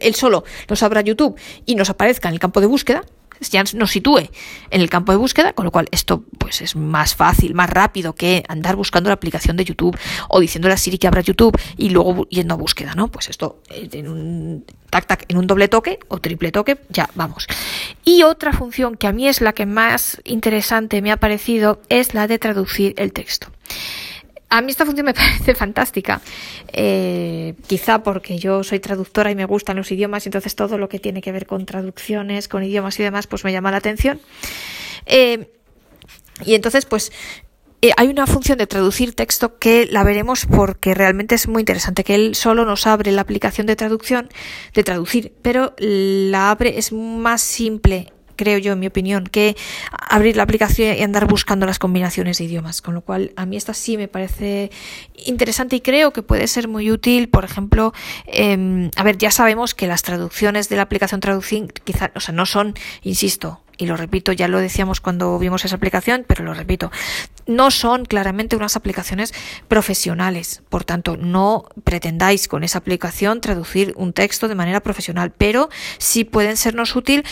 él 0.00 0.14
solo 0.16 0.42
nos 0.68 0.82
abra 0.82 1.02
YouTube 1.02 1.38
y 1.66 1.76
nos 1.76 1.88
aparezca 1.88 2.26
en 2.26 2.34
el 2.34 2.40
campo 2.40 2.60
de 2.60 2.66
búsqueda, 2.66 3.04
ya 3.48 3.64
nos 3.74 3.90
sitúe 3.90 4.28
en 4.70 4.80
el 4.80 4.90
campo 4.90 5.12
de 5.12 5.18
búsqueda, 5.18 5.52
con 5.52 5.64
lo 5.64 5.70
cual 5.70 5.88
esto 5.90 6.24
pues 6.38 6.60
es 6.60 6.76
más 6.76 7.14
fácil, 7.14 7.54
más 7.54 7.70
rápido 7.70 8.14
que 8.14 8.44
andar 8.48 8.76
buscando 8.76 9.08
la 9.08 9.14
aplicación 9.14 9.56
de 9.56 9.64
YouTube 9.64 9.98
o 10.28 10.40
diciéndole 10.40 10.74
a 10.74 10.76
Siri 10.76 10.98
que 10.98 11.06
abra 11.06 11.22
YouTube 11.22 11.58
y 11.76 11.90
luego 11.90 12.26
yendo 12.28 12.54
a 12.54 12.56
búsqueda, 12.56 12.94
¿no? 12.94 13.08
Pues 13.08 13.28
esto 13.28 13.62
eh, 13.70 13.88
en 13.92 14.08
un 14.08 14.64
tac 14.90 15.06
tac 15.06 15.24
en 15.28 15.38
un 15.38 15.46
doble 15.46 15.68
toque 15.68 15.98
o 16.08 16.18
triple 16.18 16.52
toque, 16.52 16.78
ya 16.90 17.08
vamos. 17.14 17.46
Y 18.04 18.22
otra 18.24 18.52
función 18.52 18.96
que 18.96 19.06
a 19.06 19.12
mí 19.12 19.28
es 19.28 19.40
la 19.40 19.52
que 19.52 19.66
más 19.66 20.20
interesante 20.24 21.00
me 21.00 21.12
ha 21.12 21.16
parecido 21.16 21.80
es 21.88 22.14
la 22.14 22.26
de 22.26 22.38
traducir 22.38 22.94
el 22.96 23.12
texto. 23.12 23.48
A 24.50 24.60
mí 24.62 24.70
esta 24.72 24.84
función 24.84 25.06
me 25.06 25.14
parece 25.14 25.54
fantástica, 25.54 26.20
eh, 26.72 27.54
quizá 27.66 28.02
porque 28.02 28.38
yo 28.38 28.64
soy 28.64 28.80
traductora 28.80 29.30
y 29.30 29.36
me 29.36 29.44
gustan 29.44 29.76
los 29.76 29.90
idiomas, 29.92 30.26
entonces 30.26 30.54
todo 30.56 30.76
lo 30.76 30.88
que 30.88 30.98
tiene 30.98 31.22
que 31.22 31.32
ver 31.32 31.46
con 31.46 31.66
traducciones, 31.66 32.48
con 32.48 32.64
idiomas 32.64 32.98
y 32.98 33.04
demás, 33.04 33.26
pues 33.26 33.44
me 33.44 33.52
llama 33.52 33.70
la 33.70 33.78
atención. 33.78 34.20
Eh, 35.06 35.50
y 36.44 36.54
entonces, 36.54 36.84
pues 36.84 37.12
eh, 37.82 37.92
hay 37.96 38.08
una 38.08 38.26
función 38.26 38.58
de 38.58 38.66
traducir 38.66 39.14
texto 39.14 39.58
que 39.58 39.86
la 39.86 40.04
veremos 40.04 40.44
porque 40.44 40.94
realmente 40.94 41.34
es 41.34 41.48
muy 41.48 41.60
interesante, 41.60 42.04
que 42.04 42.14
él 42.14 42.34
solo 42.34 42.66
nos 42.66 42.86
abre 42.86 43.10
la 43.12 43.22
aplicación 43.22 43.66
de 43.66 43.76
traducción, 43.76 44.28
de 44.74 44.84
traducir, 44.84 45.32
pero 45.40 45.74
la 45.78 46.50
abre, 46.50 46.76
es 46.78 46.92
más 46.92 47.40
simple 47.40 48.12
creo 48.40 48.56
yo, 48.56 48.72
en 48.72 48.80
mi 48.80 48.86
opinión, 48.86 49.24
que 49.24 49.54
abrir 49.92 50.34
la 50.34 50.44
aplicación 50.44 50.96
y 50.96 51.02
andar 51.02 51.26
buscando 51.26 51.66
las 51.66 51.78
combinaciones 51.78 52.38
de 52.38 52.44
idiomas. 52.44 52.80
Con 52.80 52.94
lo 52.94 53.02
cual, 53.02 53.32
a 53.36 53.44
mí 53.44 53.58
esta 53.58 53.74
sí 53.74 53.98
me 53.98 54.08
parece 54.08 54.70
interesante 55.26 55.76
y 55.76 55.82
creo 55.82 56.14
que 56.14 56.22
puede 56.22 56.46
ser 56.46 56.66
muy 56.66 56.90
útil. 56.90 57.28
Por 57.28 57.44
ejemplo, 57.44 57.92
em, 58.24 58.90
a 58.96 59.02
ver, 59.02 59.18
ya 59.18 59.30
sabemos 59.30 59.74
que 59.74 59.86
las 59.86 60.02
traducciones 60.02 60.70
de 60.70 60.76
la 60.76 60.82
aplicación 60.82 61.20
Traducing 61.20 61.68
quizá, 61.84 62.12
o 62.14 62.20
sea, 62.20 62.34
no 62.34 62.46
son, 62.46 62.74
insisto, 63.02 63.60
y 63.80 63.86
lo 63.86 63.96
repito, 63.96 64.32
ya 64.32 64.46
lo 64.46 64.58
decíamos 64.58 65.00
cuando 65.00 65.38
vimos 65.38 65.64
esa 65.64 65.76
aplicación, 65.76 66.24
pero 66.26 66.44
lo 66.44 66.52
repito, 66.52 66.90
no 67.46 67.70
son 67.70 68.04
claramente 68.04 68.54
unas 68.54 68.76
aplicaciones 68.76 69.32
profesionales. 69.68 70.62
Por 70.68 70.84
tanto, 70.84 71.16
no 71.16 71.64
pretendáis 71.82 72.46
con 72.46 72.62
esa 72.62 72.78
aplicación 72.78 73.40
traducir 73.40 73.94
un 73.96 74.12
texto 74.12 74.48
de 74.48 74.54
manera 74.54 74.80
profesional, 74.80 75.32
pero 75.36 75.70
sí 75.96 76.24
pueden 76.24 76.58
sernos 76.58 76.94
útil 76.94 77.24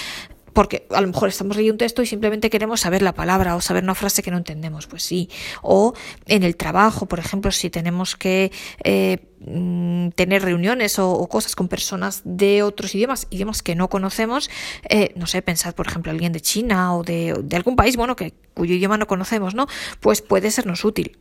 porque 0.58 0.88
a 0.90 1.00
lo 1.00 1.06
mejor 1.06 1.28
estamos 1.28 1.56
leyendo 1.56 1.74
un 1.74 1.78
texto 1.78 2.02
y 2.02 2.06
simplemente 2.06 2.50
queremos 2.50 2.80
saber 2.80 3.00
la 3.00 3.14
palabra 3.14 3.54
o 3.54 3.60
saber 3.60 3.84
una 3.84 3.94
frase 3.94 4.24
que 4.24 4.32
no 4.32 4.38
entendemos, 4.38 4.88
pues 4.88 5.04
sí. 5.04 5.30
O 5.62 5.94
en 6.26 6.42
el 6.42 6.56
trabajo, 6.56 7.06
por 7.06 7.20
ejemplo, 7.20 7.52
si 7.52 7.70
tenemos 7.70 8.16
que 8.16 8.50
eh, 8.82 9.18
mm, 9.40 10.10
tener 10.10 10.42
reuniones 10.42 10.98
o, 10.98 11.26
cosas 11.28 11.54
con 11.54 11.68
personas 11.68 12.22
de 12.24 12.62
otros 12.62 12.94
idiomas, 12.94 13.26
idiomas 13.30 13.62
que 13.62 13.74
no 13.74 13.88
conocemos, 13.88 14.50
eh, 14.88 15.12
no 15.16 15.26
sé, 15.26 15.42
pensar, 15.42 15.74
por 15.74 15.86
ejemplo, 15.86 16.10
alguien 16.10 16.32
de 16.32 16.40
China 16.40 16.96
o 16.96 17.02
de, 17.02 17.34
algún 17.54 17.76
país, 17.76 17.96
bueno, 17.96 18.16
que 18.16 18.34
cuyo 18.54 18.74
idioma 18.74 18.98
no 18.98 19.06
conocemos, 19.06 19.54
¿no? 19.54 19.66
Pues 20.00 20.20
puede 20.20 20.50
sernos 20.50 20.84
útil 20.84 21.16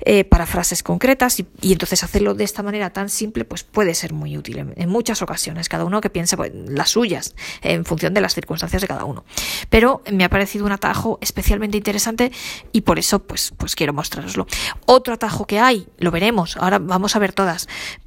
eh, 0.00 0.24
para 0.24 0.44
frases 0.44 0.82
concretas 0.82 1.40
y, 1.40 1.46
entonces 1.62 2.04
hacerlo 2.04 2.34
de 2.34 2.44
esta 2.44 2.62
manera 2.62 2.90
tan 2.90 3.08
simple, 3.08 3.44
pues 3.46 3.62
puede 3.62 3.94
ser 3.94 4.12
muy 4.12 4.36
útil 4.36 4.58
en, 4.76 4.88
muchas 4.90 5.22
ocasiones, 5.22 5.70
cada 5.70 5.84
uno 5.84 6.02
que 6.02 6.10
piense 6.10 6.36
pues, 6.36 6.52
las 6.54 6.90
suyas 6.90 7.34
en 7.62 7.86
función 7.86 8.12
de 8.12 8.20
las 8.20 8.34
circunstancias 8.34 8.82
de 8.82 8.88
cada 8.88 9.04
uno. 9.04 9.24
Pero 9.70 10.02
me 10.12 10.24
ha 10.24 10.28
parecido 10.28 10.66
un 10.66 10.72
atajo 10.72 11.18
especialmente 11.22 11.78
interesante 11.78 12.30
y 12.72 12.82
por 12.82 12.98
eso 12.98 13.20
pues, 13.20 13.52
pues 13.56 13.74
quiero 13.74 13.94
mostraroslo. 13.94 14.46
Otro 14.84 15.14
atajo 15.14 15.46
que 15.46 15.58
hay, 15.58 15.88
lo 15.98 16.10
veremos, 16.10 16.58
ahora 16.58 16.78
vamos 16.78 17.16
a 17.16 17.18
ver 17.18 17.32
todas 17.32 17.61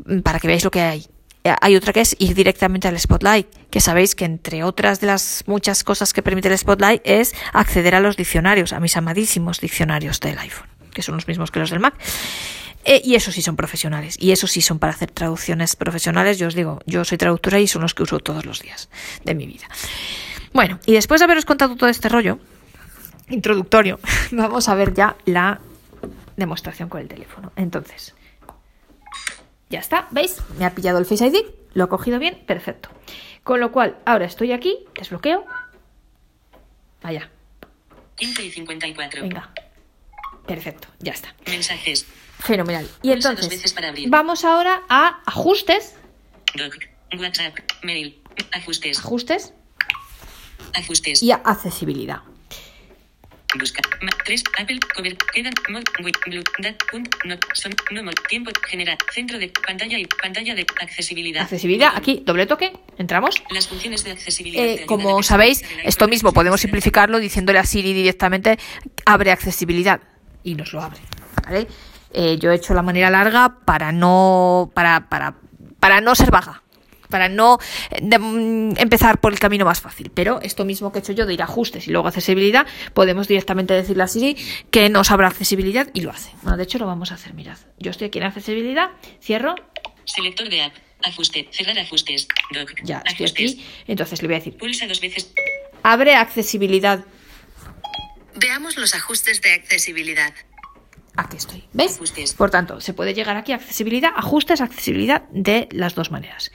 mm, 0.05 0.19
para 0.19 0.39
que 0.39 0.47
veáis 0.47 0.63
lo 0.63 0.71
que 0.71 0.81
hay 0.81 1.07
eh, 1.45 1.53
hay 1.62 1.75
otra 1.75 1.93
que 1.93 2.01
es 2.01 2.15
ir 2.17 2.33
directamente 2.33 2.88
al 2.88 3.00
Spotlight, 3.00 3.47
que 3.69 3.79
sabéis 3.79 4.15
que 4.15 4.25
entre 4.25 4.63
otras 4.63 5.00
de 5.00 5.05
las 5.05 5.43
muchas 5.45 5.83
cosas 5.83 6.12
que 6.12 6.24
permite 6.24 6.47
el 6.47 6.57
Spotlight 6.57 7.03
es 7.05 7.35
acceder 7.53 7.93
a 7.93 8.00
los 8.00 8.17
diccionarios, 8.17 8.74
a 8.74 8.79
mis 8.79 8.97
amadísimos 8.97 9.62
diccionarios 9.62 10.19
del 10.19 10.39
iPhone, 10.39 10.67
que 10.91 11.03
son 11.03 11.13
los 11.13 11.27
mismos 11.27 11.51
que 11.51 11.59
los 11.59 11.69
del 11.69 11.79
Mac. 11.79 11.93
Eh, 12.83 13.00
y 13.03 13.13
esos 13.13 13.35
sí 13.35 13.43
son 13.43 13.55
profesionales. 13.55 14.15
Y 14.19 14.31
esos 14.31 14.51
sí 14.51 14.62
son 14.62 14.79
para 14.79 14.93
hacer 14.93 15.12
traducciones 15.12 15.75
profesionales. 15.75 16.39
Yo 16.39 16.47
os 16.47 16.55
digo, 16.55 16.79
yo 16.88 17.05
soy 17.05 17.19
traductora 17.19 17.59
y 17.59 17.67
son 17.67 17.83
los 17.83 17.93
que 17.93 18.01
uso 18.01 18.19
todos 18.19 18.43
los 18.45 18.62
días 18.62 18.89
de 19.24 19.35
mi 19.35 19.45
vida. 19.45 19.67
Bueno, 20.51 20.79
y 20.88 20.93
después 20.93 21.19
de 21.21 21.25
haberos 21.25 21.45
contado 21.45 21.75
todo 21.75 21.89
este 21.89 22.09
rollo 22.09 22.39
introductorio, 23.29 24.00
vamos 24.31 24.67
a 24.67 24.74
ver 24.74 24.95
ya 24.95 25.15
la 25.25 25.59
demostración 26.38 26.89
con 26.89 27.01
el 27.01 27.07
teléfono. 27.07 27.51
Entonces, 27.55 28.14
ya 29.75 29.82
está, 29.82 30.08
¿veis? 30.12 30.38
Me 30.58 30.63
ha 30.63 30.74
pillado 30.74 31.00
el 31.00 31.05
Face 31.05 31.27
ID, 31.27 31.36
lo 31.74 31.84
he 31.84 31.88
cogido 31.89 32.17
bien, 32.17 32.41
perfecto. 32.48 32.88
Con 33.44 33.60
lo 33.60 33.74
cual, 33.74 33.98
ahora 34.05 34.25
estoy 34.25 34.53
aquí, 34.53 34.86
desbloqueo. 34.98 35.46
Allá. 37.03 37.29
15 38.15 38.46
y 38.46 38.51
54. 38.51 39.22
Venga. 39.22 39.51
Perfecto, 40.48 40.88
ya 41.00 41.12
está. 41.12 41.36
Mensajes. 41.46 42.05
Fenomenal. 42.39 42.88
Y 43.01 43.12
entonces, 43.12 43.75
vamos 44.08 44.46
ahora 44.46 44.84
a 44.88 45.20
ajustes. 45.25 45.96
Doc. 46.55 46.77
WhatsApp. 47.20 47.58
Mail. 47.84 48.22
Ajustes. 48.53 49.00
Ajustes 49.00 49.53
Ajustes. 50.74 51.22
y 51.22 51.32
a 51.32 51.36
accesibilidad. 51.36 52.22
Busca. 53.57 53.81
3. 54.25 54.43
Apple. 54.59 54.79
Cover. 54.95 55.17
Quedan. 55.33 55.53
Mod. 55.69 55.83
Web. 56.03 56.15
Blue. 56.25 56.43
Dat. 56.59 56.75
Punt. 56.91 57.09
No. 57.25 57.35
Son. 57.53 57.74
No. 57.91 58.03
Mod. 58.03 58.15
Tiempo. 58.27 58.51
Generar. 58.67 58.97
Centro 59.13 59.38
de 59.38 59.51
pantalla 59.65 59.97
y 60.00 60.05
pantalla 60.05 60.55
de 60.55 60.65
accesibilidad. 60.81 61.43
Accesibilidad, 61.43 61.91
aquí, 61.95 62.24
doble 62.25 62.45
toque, 62.45 62.74
entramos. 62.97 63.41
Las 63.51 63.67
funciones 63.67 64.03
de 64.03 64.12
accesibilidad. 64.12 64.63
Eh, 64.63 64.81
a 64.83 64.85
como 64.85 65.21
sabéis, 65.24 65.63
esto 65.83 66.07
mismo 66.07 66.33
podemos 66.33 66.59
de 66.59 66.62
simplificarlo 66.62 67.19
diciéndole 67.19 67.59
a 67.59 67.65
Siri 67.65 67.93
directamente 67.93 68.57
abre 69.05 69.31
accesibilidad 69.31 70.01
y 70.43 70.55
nos 70.55 70.74
lo 70.74 70.81
abre. 70.81 71.00
¿vale? 71.43 71.67
Eh, 72.13 72.38
yo 72.39 72.51
he 72.51 72.55
hecho 72.55 72.74
la 72.74 72.81
manera 72.81 73.09
larga 73.09 73.59
para 73.65 73.91
no 73.91 74.71
para, 74.74 75.09
para, 75.09 75.35
para 75.79 76.01
no 76.01 76.15
ser 76.15 76.31
vaga, 76.31 76.63
para 77.09 77.29
no 77.29 77.57
eh, 77.91 78.00
de- 78.01 78.19
mm, 78.19 78.74
empezar 78.77 79.19
por 79.19 79.33
el 79.33 79.39
camino 79.39 79.65
más 79.65 79.81
fácil. 79.81 80.12
Pero 80.13 80.39
esto 80.41 80.65
mismo 80.65 80.91
que 80.91 81.00
he 81.00 81.01
hecho 81.01 81.12
yo 81.13 81.25
de 81.25 81.33
ir 81.33 81.41
a 81.41 81.45
ajustes 81.45 81.88
y 81.88 81.91
luego 81.91 82.07
accesibilidad, 82.07 82.65
podemos 82.93 83.27
directamente 83.27 83.74
decirle 83.74 84.03
a 84.03 84.07
Siri 84.07 84.38
que 84.71 84.89
nos 84.89 85.12
abra 85.12 85.27
accesibilidad 85.27 85.88
y 85.93 86.01
lo 86.01 86.12
hace. 86.12 86.31
Bueno, 86.41 86.57
de 86.57 86.63
hecho 86.63 86.77
lo 86.79 86.85
vamos 86.88 87.12
a 87.12 87.15
hacer, 87.15 87.33
mirad. 87.33 87.57
Yo 87.79 87.91
estoy 87.91 88.07
aquí 88.07 88.19
en 88.19 88.25
accesibilidad, 88.25 88.91
cierro, 89.21 89.55
Selector 90.05 90.47
de 90.50 90.62
app. 90.62 90.74
Ajuste. 91.03 91.50
Cerrar 91.51 91.77
ajustes. 91.79 92.27
Doc. 92.51 92.71
ya 92.83 93.01
estoy 93.05 93.25
Ajustes. 93.25 93.51
aquí, 93.53 93.65
entonces 93.88 94.21
le 94.21 94.27
voy 94.27 94.35
a 94.35 94.39
decir, 94.39 94.55
Pulsa 94.57 94.85
dos 94.88 95.01
veces. 95.01 95.33
abre 95.83 96.15
accesibilidad 96.15 97.03
Veamos 98.35 98.77
los 98.77 98.93
ajustes 98.95 99.41
de 99.41 99.53
accesibilidad. 99.53 100.33
Aquí 101.15 101.38
estoy. 101.38 101.63
¿Veis? 101.74 101.95
Ajustes. 101.95 102.33
Por 102.33 102.50
tanto, 102.51 102.81
se 102.81 102.93
puede 102.93 103.13
llegar 103.13 103.38
aquí 103.38 103.53
a 103.53 103.55
accesibilidad, 103.55 104.12
ajustes, 104.15 104.59
accesibilidad 104.59 105.24
de 105.31 105.69
las 105.71 105.95
dos 105.95 106.12
maneras. 106.12 106.51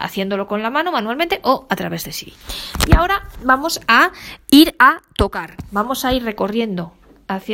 Haciéndolo 0.00 0.48
con 0.48 0.62
la 0.62 0.70
mano 0.70 0.90
manualmente 0.92 1.40
o 1.42 1.66
a 1.68 1.76
través 1.76 2.04
de 2.04 2.12
Siri. 2.12 2.32
Y 2.86 2.96
ahora 2.96 3.28
vamos 3.44 3.80
a 3.86 4.10
ir 4.50 4.74
a 4.78 5.02
tocar. 5.14 5.56
Vamos 5.70 6.04
a 6.06 6.12
ir 6.14 6.24
recorriendo, 6.24 6.94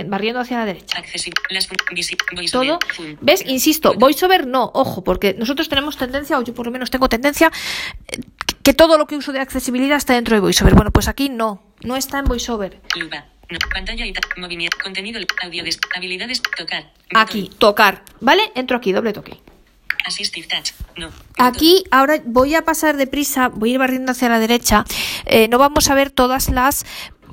barriendo 0.07 0.41
hacia 0.41 0.59
la 0.59 0.65
derecha. 0.65 1.03
Todo. 2.53 2.79
¿Ves? 3.21 3.45
Insisto, 3.47 3.95
voiceover 3.95 4.47
no, 4.47 4.71
ojo, 4.75 5.03
porque 5.03 5.35
nosotros 5.35 5.69
tenemos 5.69 5.97
tendencia, 5.97 6.39
o 6.39 6.43
yo 6.43 6.55
por 6.55 6.67
lo 6.67 6.73
menos 6.73 6.91
tengo 6.91 7.09
tendencia, 7.09 7.51
eh, 8.09 8.21
que 8.63 8.73
todo 8.73 8.97
lo 8.97 9.07
que 9.07 9.17
uso 9.17 9.33
de 9.33 9.41
accesibilidad 9.41 9.97
está 9.97 10.15
dentro 10.15 10.37
de 10.37 10.41
voiceover. 10.41 10.75
Bueno, 10.75 10.93
pues 10.93 11.09
aquí 11.09 11.29
no, 11.29 11.63
no 11.83 11.97
está 11.97 12.21
en 12.21 12.25
voiceover. 12.27 12.81
Lupa. 12.95 13.25
No. 13.51 13.59
Pantalla 13.73 14.05
y 14.07 14.13
ta- 14.13 14.21
movimiento. 14.37 14.77
Contenido. 14.83 15.21
Audio. 15.43 15.63
Des, 15.63 15.79
habilidades. 15.97 16.43
Tocar. 16.43 16.93
Aquí, 17.15 17.51
tocar. 17.59 18.03
¿Vale? 18.21 18.51
Entro 18.57 18.77
aquí, 18.77 18.93
doble 18.93 19.13
toque. 19.13 19.39
Aquí 21.39 21.85
ahora 21.91 22.23
voy 22.25 22.55
a 22.55 22.65
pasar 22.65 22.97
deprisa, 22.97 23.49
voy 23.49 23.71
a 23.71 23.73
ir 23.75 23.79
barriendo 23.79 24.13
hacia 24.13 24.29
la 24.29 24.39
derecha. 24.39 24.85
Eh, 25.25 25.49
no 25.49 25.59
vamos 25.59 25.91
a 25.91 25.95
ver 25.95 26.11
todas 26.11 26.49
las 26.51 26.87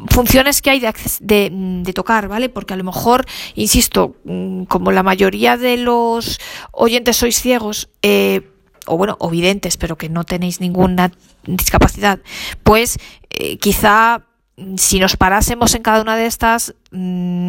funciones 0.10 0.62
que 0.62 0.70
hay 0.72 0.80
de, 0.80 0.94
de, 1.20 1.50
mm, 1.52 1.84
de 1.84 1.94
tocar, 1.94 2.28
¿vale? 2.28 2.50
Porque 2.50 2.74
a 2.74 2.78
lo 2.78 2.84
mejor, 2.84 3.26
insisto, 3.56 4.16
mm, 4.24 4.64
como 4.64 4.92
la 4.92 5.04
mayoría 5.04 5.58
de 5.58 5.78
los 5.78 6.40
oyentes 6.72 7.18
sois 7.18 7.40
ciegos, 7.40 7.90
eh, 8.02 8.50
o 8.86 8.98
bueno, 8.98 9.16
o 9.20 9.30
videntes, 9.30 9.78
pero 9.78 9.98
que 9.98 10.10
no 10.10 10.24
tenéis 10.24 10.60
ninguna 10.60 11.12
discapacidad, 11.46 12.20
pues 12.64 12.98
eh, 13.30 13.58
quizá 13.58 14.26
mm, 14.58 14.76
si 14.78 15.00
nos 15.00 15.16
parásemos 15.16 15.74
en 15.76 15.84
cada 15.84 16.02
una 16.02 16.16
de 16.16 16.26
estas, 16.26 16.74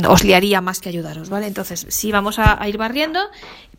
os 0.08 0.24
liaría 0.24 0.60
más 0.60 0.80
que 0.80 0.88
ayudaros, 0.88 1.28
¿vale? 1.28 1.46
Entonces, 1.46 1.86
sí, 1.88 2.12
vamos 2.12 2.38
a 2.38 2.66
ir 2.68 2.78
barriendo, 2.78 3.20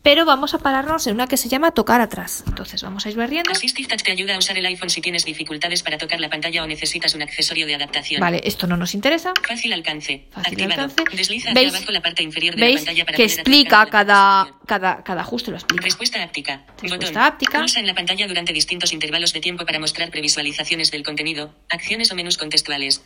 pero 0.06 0.24
vamos 0.24 0.54
a 0.54 0.58
pararnos 0.58 1.04
en 1.08 1.14
una 1.14 1.26
que 1.26 1.36
se 1.36 1.48
llama 1.48 1.72
tocar 1.72 2.00
atrás. 2.00 2.44
Entonces, 2.46 2.80
vamos 2.80 3.04
a 3.04 3.10
ir 3.10 3.16
barriendo. 3.16 3.50
Assistive 3.50 3.88
touch 3.88 4.02
te 4.02 4.12
ayuda 4.12 4.36
a 4.36 4.38
usar 4.38 4.56
el 4.56 4.64
iPhone 4.64 4.88
si 4.88 5.00
tienes 5.00 5.24
dificultades 5.24 5.82
para 5.82 5.98
tocar 5.98 6.20
la 6.20 6.30
pantalla 6.30 6.62
o 6.62 6.66
necesitas 6.68 7.16
un 7.16 7.22
accesorio 7.22 7.66
de 7.66 7.74
adaptación. 7.74 8.20
Vale, 8.20 8.40
esto 8.44 8.68
no 8.68 8.76
nos 8.76 8.94
interesa. 8.94 9.32
Fácil 9.42 9.72
alcance. 9.72 10.28
Fácil 10.30 10.52
Activado. 10.52 10.82
alcance. 10.82 11.16
Desliza 11.16 11.52
¿Veis? 11.54 11.74
abajo 11.74 11.90
la 11.90 12.02
parte 12.02 12.22
inferior 12.22 12.54
de 12.54 12.60
¿Veis 12.60 12.82
la 12.82 12.86
pantalla 12.86 13.04
para 13.04 13.16
que 13.16 13.24
explica 13.24 13.86
cada, 13.86 14.54
cada, 14.64 15.02
cada 15.02 15.22
ajuste? 15.22 15.50
Lo 15.50 15.56
explica. 15.56 15.82
Respuesta 15.82 16.22
áptica. 16.22 16.64
Respuesta 16.80 17.08
Botón. 17.08 17.22
áptica. 17.24 17.58
Pulsa 17.58 17.80
en 17.80 17.88
la 17.88 17.94
pantalla 17.94 18.28
durante 18.28 18.52
distintos 18.52 18.92
intervalos 18.92 19.32
de 19.32 19.40
tiempo 19.40 19.66
para 19.66 19.80
mostrar 19.80 20.12
previsualizaciones 20.12 20.92
del 20.92 21.02
contenido, 21.02 21.52
acciones 21.68 22.12
o 22.12 22.14
menús 22.14 22.38
contextuales. 22.38 23.02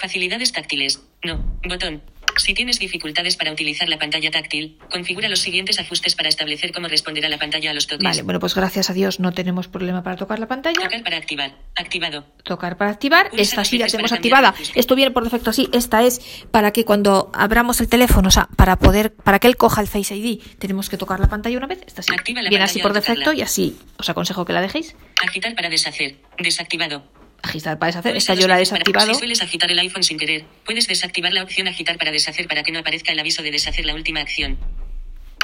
Facilidades 0.00 0.50
táctiles. 0.52 1.02
No. 1.22 1.44
Botón. 1.68 2.00
Si 2.40 2.54
tienes 2.54 2.78
dificultades 2.78 3.36
para 3.36 3.52
utilizar 3.52 3.88
la 3.88 3.98
pantalla 3.98 4.30
táctil, 4.30 4.78
configura 4.90 5.28
los 5.28 5.40
siguientes 5.40 5.78
ajustes 5.78 6.14
para 6.14 6.28
establecer 6.28 6.72
cómo 6.72 6.88
responderá 6.88 7.28
la 7.28 7.38
pantalla 7.38 7.70
a 7.70 7.74
los 7.74 7.86
toques. 7.86 8.02
Vale, 8.02 8.22
bueno, 8.22 8.40
pues 8.40 8.54
gracias 8.54 8.88
a 8.88 8.94
Dios 8.94 9.20
no 9.20 9.32
tenemos 9.32 9.68
problema 9.68 10.02
para 10.02 10.16
tocar 10.16 10.38
la 10.38 10.48
pantalla. 10.48 10.82
Tocar 10.82 11.02
para 11.02 11.16
activar. 11.18 11.54
Activado. 11.76 12.24
Tocar 12.42 12.76
para 12.78 12.90
activar. 12.90 13.28
Pulsa 13.30 13.42
Esta 13.42 13.64
sí 13.64 13.78
la 13.78 13.86
tenemos 13.86 14.12
activada. 14.12 14.54
Esto 14.74 14.94
viene 14.94 15.10
por 15.10 15.24
defecto 15.24 15.50
así. 15.50 15.68
Esta 15.72 16.02
es 16.02 16.20
para 16.50 16.72
que 16.72 16.84
cuando 16.84 17.30
abramos 17.34 17.80
el 17.80 17.88
teléfono, 17.88 18.28
o 18.28 18.30
sea, 18.30 18.48
para 18.56 18.78
poder, 18.78 19.12
para 19.12 19.38
que 19.38 19.46
él 19.46 19.56
coja 19.56 19.80
el 19.82 19.86
Face 19.88 20.16
ID, 20.16 20.40
tenemos 20.58 20.88
que 20.88 20.96
tocar 20.96 21.20
la 21.20 21.28
pantalla 21.28 21.58
una 21.58 21.66
vez. 21.66 21.80
Esta 21.86 22.02
sí. 22.02 22.12
Activa 22.12 22.42
la 22.42 22.48
Viene 22.48 22.64
así 22.64 22.80
por 22.80 22.94
defecto 22.94 23.32
y 23.32 23.42
así 23.42 23.76
os 23.98 24.08
aconsejo 24.08 24.44
que 24.44 24.52
la 24.52 24.62
dejéis. 24.62 24.96
Agitar 25.22 25.54
para 25.54 25.68
deshacer. 25.68 26.16
Desactivado. 26.38 27.19
Agitar 27.42 27.78
para 27.78 27.90
deshacer. 27.90 28.16
Esta 28.16 28.34
yo 28.34 28.46
la 28.48 28.56
he 28.56 28.60
desactivado. 28.60 29.12
Si 29.14 29.18
sueles 29.18 29.42
agitar 29.42 29.70
el 29.70 29.78
iPhone 29.78 30.02
sin 30.02 30.18
querer, 30.18 30.44
puedes 30.64 30.86
desactivar 30.86 31.32
la 31.32 31.42
opción 31.42 31.68
agitar 31.68 31.96
para 31.98 32.10
deshacer 32.10 32.46
para 32.48 32.62
que 32.62 32.72
no 32.72 32.80
aparezca 32.80 33.12
el 33.12 33.18
aviso 33.18 33.42
de 33.42 33.50
deshacer 33.50 33.84
la 33.86 33.94
última 33.94 34.20
acción. 34.20 34.58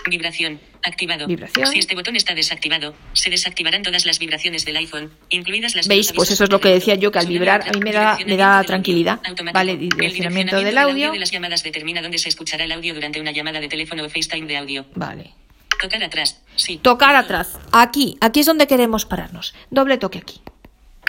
Vibración. 0.09 0.61
Activado. 0.85 1.27
Vibración. 1.27 1.67
Si 1.69 1.79
este 1.79 1.95
botón 1.95 2.15
está 2.15 2.35
desactivado, 2.35 2.95
se 3.13 3.29
desactivarán 3.29 3.83
todas 3.83 4.07
las 4.07 4.19
vibraciones 4.19 4.65
del 4.65 4.77
iPhone, 4.77 5.11
incluidas 5.31 5.75
las 5.75 5.89
¿Veis? 5.89 6.13
Pues 6.13 6.31
eso 6.31 6.45
es 6.45 6.51
lo 6.51 6.61
que 6.61 6.69
de 6.69 6.75
decía 6.75 6.95
yo, 6.95 7.11
que 7.11 7.19
al 7.19 7.27
vibrar 7.27 7.69
a 7.69 7.73
mí 7.73 7.81
me 7.81 7.93
da, 7.93 8.17
me 8.25 8.37
da 8.37 8.63
tranquilidad. 8.63 9.21
Vale, 9.53 9.73
El 9.73 9.79
direccionamiento 9.81 10.61
del 10.61 10.79
audio. 10.79 11.11
de 11.11 11.19
las 11.19 11.31
llamadas 11.33 11.63
determina 11.65 12.03
dónde 12.03 12.19
se 12.19 12.29
escuchará 12.29 12.65
el 12.65 12.73
audio 12.73 12.95
durante 12.95 13.21
una 13.21 13.33
llamada 13.33 13.59
de 13.59 13.69
teléfono 13.69 14.05
o 14.05 14.09
FaceTime 14.09 14.47
de 14.47 14.57
audio. 14.57 14.87
Vale. 14.95 15.33
Tocar 15.81 16.03
atrás. 16.03 16.41
Sí. 16.55 16.79
Tocar 16.79 17.17
atrás. 17.17 17.59
Aquí. 17.73 18.17
Aquí 18.21 18.41
es 18.41 18.47
donde 18.47 18.67
queremos 18.67 19.05
pararnos. 19.05 19.55
Doble 19.71 19.99
toque 19.99 20.19
aquí. 20.19 20.41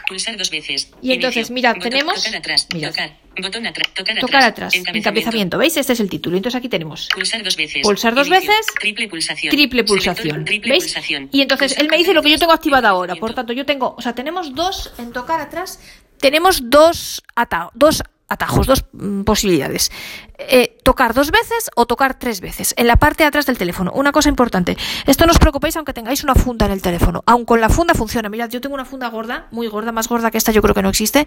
Pulsar 0.07 0.37
dos 0.37 0.49
veces. 0.49 0.89
Y 1.01 1.11
entonces, 1.11 1.49
Botón, 1.49 1.79
tenemos- 1.81 2.15
Tocar 2.23 2.35
atrás. 2.37 2.67
mirad. 2.73 2.89
Tocar. 2.91 3.17
Botón 3.41 3.67
atrás. 3.67 3.87
Tocar 3.93 4.11
atrás. 4.17 4.21
Tocar 4.25 4.43
atrás. 4.43 4.73
Encabezamiento. 4.73 5.09
Encabezamiento. 5.09 5.57
¿Veis? 5.57 5.77
Este 5.77 5.93
es 5.93 5.99
el 5.99 6.09
título. 6.09 6.37
Entonces 6.37 6.57
aquí 6.57 6.69
tenemos 6.69 7.07
Pulsar 7.13 7.43
dos 7.43 7.55
veces. 7.57 7.81
Pulsar 7.83 8.15
dos 8.15 8.27
Inicio. 8.27 8.49
veces. 8.49 8.65
Triple 8.79 9.07
pulsación. 9.09 9.51
triple 9.51 9.83
pulsación. 9.83 10.45
triple 10.45 10.71
¿Veis? 10.71 10.83
pulsación. 10.85 11.29
Y 11.31 11.41
entonces 11.41 11.71
Pulsar 11.73 11.83
él 11.83 11.91
me 11.91 11.97
dice 11.97 12.13
lo 12.13 12.23
que 12.23 12.31
yo 12.31 12.39
tengo 12.39 12.53
activado 12.53 12.87
ahora. 12.87 13.15
Por 13.15 13.33
tanto, 13.33 13.53
yo 13.53 13.65
tengo, 13.65 13.93
o 13.97 14.01
sea, 14.01 14.15
tenemos 14.15 14.55
dos 14.55 14.91
en 14.97 15.11
tocar 15.11 15.39
atrás. 15.41 15.79
Tenemos 16.19 16.69
dos, 16.69 17.21
ata 17.35 17.69
dos 17.75 18.01
atajos, 18.29 18.67
dos 18.67 18.85
mm, 18.93 19.21
posibilidades. 19.23 19.91
Eh, 20.37 20.77
tocar 20.83 21.13
dos 21.13 21.31
veces 21.31 21.69
o 21.75 21.85
tocar 21.85 22.19
tres 22.19 22.41
veces 22.41 22.73
en 22.77 22.87
la 22.87 22.95
parte 22.97 23.23
de 23.23 23.27
atrás 23.29 23.45
del 23.45 23.57
teléfono. 23.57 23.91
Una 23.93 24.11
cosa 24.11 24.29
importante, 24.29 24.77
esto 25.05 25.25
no 25.25 25.31
os 25.31 25.39
preocupéis 25.39 25.75
aunque 25.77 25.93
tengáis 25.93 26.23
una 26.23 26.35
funda 26.35 26.65
en 26.65 26.71
el 26.73 26.81
teléfono. 26.81 27.23
Aun 27.25 27.45
con 27.45 27.59
la 27.61 27.69
funda 27.69 27.93
funciona. 27.93 28.29
Mirad, 28.29 28.49
yo 28.49 28.61
tengo 28.61 28.75
una 28.75 28.85
funda 28.85 29.07
gorda, 29.09 29.47
muy 29.51 29.67
gorda, 29.67 29.91
más 29.91 30.07
gorda 30.07 30.29
que 30.31 30.37
esta 30.37 30.51
yo 30.51 30.61
creo 30.61 30.75
que 30.75 30.81
no 30.83 30.89
existe. 30.89 31.25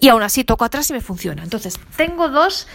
Y 0.00 0.08
aún 0.08 0.22
así 0.22 0.44
toco 0.44 0.64
atrás 0.64 0.90
y 0.90 0.92
me 0.92 1.00
funciona. 1.00 1.42
Entonces, 1.42 1.78
tengo 1.96 2.28
dos 2.28 2.66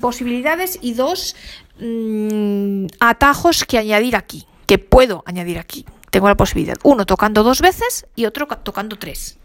posibilidades 0.00 0.78
y 0.82 0.94
dos 0.94 1.34
mm, 1.80 2.86
atajos 3.00 3.64
que 3.64 3.78
añadir 3.78 4.16
aquí, 4.16 4.46
que 4.66 4.78
puedo 4.78 5.22
añadir 5.26 5.58
aquí. 5.58 5.84
Tengo 6.10 6.28
la 6.28 6.36
posibilidad. 6.36 6.76
Uno 6.84 7.04
tocando 7.06 7.42
dos 7.42 7.60
veces 7.60 8.06
y 8.16 8.24
otro 8.24 8.48
ca- 8.48 8.56
tocando 8.56 8.98
tres. 8.98 9.38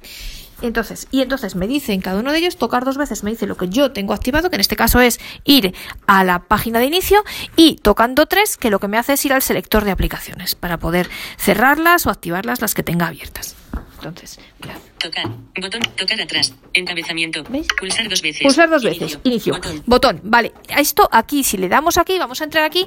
Entonces, 0.64 1.08
y 1.12 1.22
entonces 1.22 1.56
me 1.56 1.68
dice 1.68 1.92
en 1.92 2.00
cada 2.00 2.22
uno 2.22 2.32
de 2.32 2.38
ellos 2.38 2.56
tocar 2.56 2.86
dos 2.86 2.98
veces, 2.98 3.22
me 3.24 3.32
dice 3.32 3.48
lo 3.48 3.58
que 3.58 3.68
yo 3.68 3.92
tengo 3.92 4.14
activado, 4.14 4.50
que 4.50 4.56
en 4.56 4.62
este 4.62 4.78
caso 4.78 5.02
es 5.02 5.20
ir 5.44 5.76
a 6.08 6.24
la 6.24 6.40
página 6.40 6.80
de 6.80 6.86
inicio 6.86 7.22
y 7.58 7.76
tocando 7.76 8.26
tres, 8.28 8.56
que 8.56 8.70
lo 8.70 8.80
que 8.80 8.88
me 8.88 8.98
hace 8.98 9.14
es 9.14 9.26
ir 9.26 9.34
al 9.34 9.42
selector 9.42 9.84
de 9.84 9.92
aplicaciones 9.92 10.56
para 10.56 10.78
poder 10.78 11.10
cerrarlas 11.38 12.06
o 12.06 12.10
activarlas 12.10 12.62
las 12.62 12.74
que 12.74 12.82
tenga 12.82 13.08
abiertas. 13.08 13.58
Entonces, 13.96 14.40
mirad. 14.62 14.78
Tocar. 15.00 15.30
Botón. 15.60 15.82
Tocar 15.98 16.22
atrás. 16.22 16.54
Encabezamiento. 16.74 17.44
¿Veis? 17.50 17.68
Pulsar 17.78 18.08
dos 18.08 18.22
veces. 18.22 18.44
Pulsar 18.44 18.70
dos 18.70 18.84
veces. 18.84 19.20
Inicio. 19.24 19.54
Botón. 19.54 19.84
Botón. 19.86 20.22
Vale. 20.24 20.54
A 20.74 20.80
Esto 20.80 21.10
aquí, 21.12 21.44
si 21.44 21.58
le 21.58 21.68
damos 21.68 21.98
aquí, 21.98 22.18
vamos 22.18 22.40
a 22.42 22.46
entrar 22.46 22.64
aquí 22.64 22.86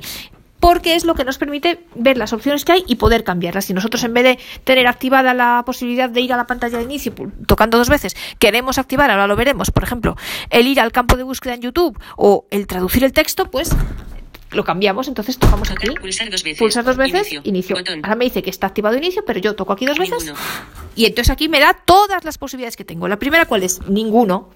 porque 0.60 0.94
es 0.94 1.04
lo 1.04 1.14
que 1.14 1.24
nos 1.24 1.38
permite 1.38 1.80
ver 1.94 2.16
las 2.16 2.32
opciones 2.32 2.64
que 2.64 2.72
hay 2.72 2.84
y 2.86 2.96
poder 2.96 3.24
cambiarlas. 3.24 3.66
Si 3.66 3.74
nosotros 3.74 4.02
en 4.04 4.14
vez 4.14 4.24
de 4.24 4.38
tener 4.64 4.86
activada 4.86 5.34
la 5.34 5.62
posibilidad 5.66 6.08
de 6.08 6.20
ir 6.20 6.32
a 6.32 6.36
la 6.36 6.46
pantalla 6.46 6.78
de 6.78 6.84
inicio 6.84 7.12
tocando 7.46 7.78
dos 7.78 7.88
veces, 7.88 8.16
queremos 8.38 8.78
activar, 8.78 9.10
ahora 9.10 9.26
lo 9.26 9.36
veremos, 9.36 9.70
por 9.70 9.82
ejemplo, 9.82 10.16
el 10.50 10.66
ir 10.66 10.80
al 10.80 10.92
campo 10.92 11.16
de 11.16 11.22
búsqueda 11.22 11.54
en 11.54 11.62
YouTube 11.62 11.98
o 12.16 12.46
el 12.50 12.66
traducir 12.66 13.04
el 13.04 13.12
texto, 13.12 13.50
pues 13.50 13.70
lo 14.52 14.64
cambiamos, 14.64 15.08
entonces 15.08 15.38
tocamos 15.38 15.70
aquí. 15.70 15.88
Pulsar 16.00 16.30
dos 16.30 16.42
veces. 16.42 16.58
Pulsar 16.58 16.84
dos 16.84 16.96
veces, 16.96 17.28
Inicio. 17.44 17.76
Ahora 18.02 18.14
me 18.14 18.24
dice 18.24 18.42
que 18.42 18.50
está 18.50 18.66
activado 18.68 18.96
inicio, 18.96 19.24
pero 19.24 19.40
yo 19.40 19.54
toco 19.54 19.72
aquí 19.72 19.86
dos 19.86 19.98
veces. 19.98 20.24
Ninguno. 20.24 20.38
Y 20.94 21.04
entonces 21.04 21.30
aquí 21.30 21.48
me 21.48 21.60
da 21.60 21.74
todas 21.74 22.24
las 22.24 22.38
posibilidades 22.38 22.76
que 22.76 22.84
tengo. 22.84 23.08
La 23.08 23.18
primera, 23.18 23.46
¿cuál 23.46 23.62
es? 23.62 23.86
Ninguno. 23.88 24.50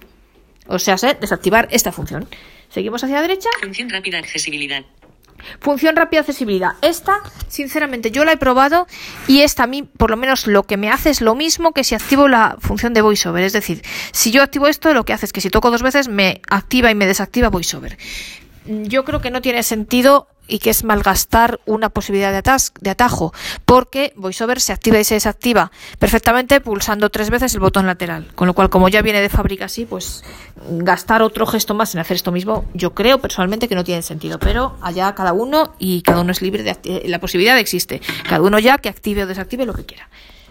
O 0.66 0.78
sea, 0.78 0.96
desactivar 1.20 1.68
esta 1.70 1.92
función. 1.92 2.26
Seguimos 2.68 3.02
hacia 3.02 3.16
la 3.16 3.22
derecha. 3.22 3.48
Función 3.60 3.90
rápida 3.90 4.18
accesibilidad. 4.18 4.84
Función 5.60 5.96
rápida 5.96 6.20
accesibilidad. 6.20 6.72
Esta, 6.82 7.20
sinceramente, 7.48 8.10
yo 8.10 8.24
la 8.24 8.32
he 8.32 8.36
probado 8.36 8.86
y 9.26 9.40
esta 9.40 9.64
a 9.64 9.66
mí, 9.66 9.82
por 9.82 10.10
lo 10.10 10.16
menos, 10.16 10.46
lo 10.46 10.64
que 10.64 10.76
me 10.76 10.90
hace 10.90 11.10
es 11.10 11.20
lo 11.20 11.34
mismo 11.34 11.72
que 11.72 11.84
si 11.84 11.94
activo 11.94 12.28
la 12.28 12.56
función 12.60 12.94
de 12.94 13.02
VoiceOver. 13.02 13.44
Es 13.44 13.52
decir, 13.52 13.82
si 14.12 14.30
yo 14.30 14.42
activo 14.42 14.66
esto, 14.66 14.92
lo 14.94 15.04
que 15.04 15.12
hace 15.12 15.26
es 15.26 15.32
que 15.32 15.40
si 15.40 15.50
toco 15.50 15.70
dos 15.70 15.82
veces 15.82 16.08
me 16.08 16.40
activa 16.48 16.90
y 16.90 16.94
me 16.94 17.06
desactiva 17.06 17.48
VoiceOver. 17.48 17.98
Yo 18.70 19.04
creo 19.04 19.20
que 19.20 19.32
no 19.32 19.42
tiene 19.42 19.64
sentido 19.64 20.28
y 20.46 20.60
que 20.60 20.70
es 20.70 20.84
malgastar 20.84 21.58
una 21.66 21.88
posibilidad 21.88 22.30
de, 22.32 22.42
de 22.80 22.90
atajo, 22.90 23.32
porque 23.64 24.12
VoiceOver 24.16 24.60
se 24.60 24.72
activa 24.72 25.00
y 25.00 25.04
se 25.04 25.14
desactiva 25.14 25.72
perfectamente 25.98 26.60
pulsando 26.60 27.10
tres 27.10 27.30
veces 27.30 27.52
el 27.54 27.60
botón 27.60 27.86
lateral. 27.86 28.32
Con 28.36 28.46
lo 28.46 28.54
cual, 28.54 28.70
como 28.70 28.88
ya 28.88 29.02
viene 29.02 29.20
de 29.20 29.28
fábrica 29.28 29.64
así, 29.64 29.86
pues 29.86 30.22
gastar 30.70 31.22
otro 31.22 31.46
gesto 31.46 31.74
más 31.74 31.94
en 31.94 32.00
hacer 32.00 32.14
esto 32.16 32.30
mismo, 32.30 32.64
yo 32.72 32.94
creo 32.94 33.20
personalmente 33.20 33.66
que 33.66 33.74
no 33.74 33.82
tiene 33.82 34.02
sentido. 34.02 34.38
Pero 34.38 34.76
allá 34.82 35.12
cada 35.16 35.32
uno 35.32 35.74
y 35.80 36.02
cada 36.02 36.20
uno 36.20 36.30
es 36.30 36.40
libre 36.40 36.62
de 36.62 37.02
la 37.06 37.18
posibilidad 37.18 37.58
existe. 37.58 38.00
Cada 38.28 38.42
uno 38.42 38.60
ya 38.60 38.78
que 38.78 38.88
active 38.88 39.24
o 39.24 39.26
desactive 39.26 39.66
lo 39.66 39.74
que 39.74 39.84
quiera. 39.84 40.08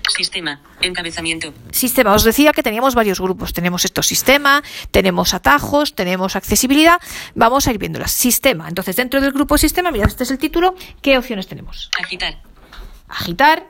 Sistema. 0.09 0.61
Encabezamiento. 0.81 1.53
Sistema, 1.71 2.13
os 2.13 2.23
decía 2.23 2.51
que 2.51 2.63
teníamos 2.63 2.95
varios 2.95 3.19
grupos. 3.19 3.53
Tenemos 3.53 3.85
esto 3.85 4.01
sistema, 4.03 4.63
tenemos 4.91 5.33
atajos, 5.33 5.95
tenemos 5.95 6.35
accesibilidad. 6.35 6.99
Vamos 7.35 7.67
a 7.67 7.71
ir 7.71 7.77
viéndolas. 7.77 8.11
Sistema. 8.11 8.67
Entonces, 8.67 8.95
dentro 8.95 9.21
del 9.21 9.31
grupo 9.31 9.57
sistema, 9.57 9.91
mirad, 9.91 10.07
este 10.07 10.23
es 10.23 10.31
el 10.31 10.37
título. 10.37 10.75
¿Qué 11.01 11.17
opciones 11.17 11.47
tenemos? 11.47 11.89
Agitar. 12.01 12.41
Agitar, 13.07 13.65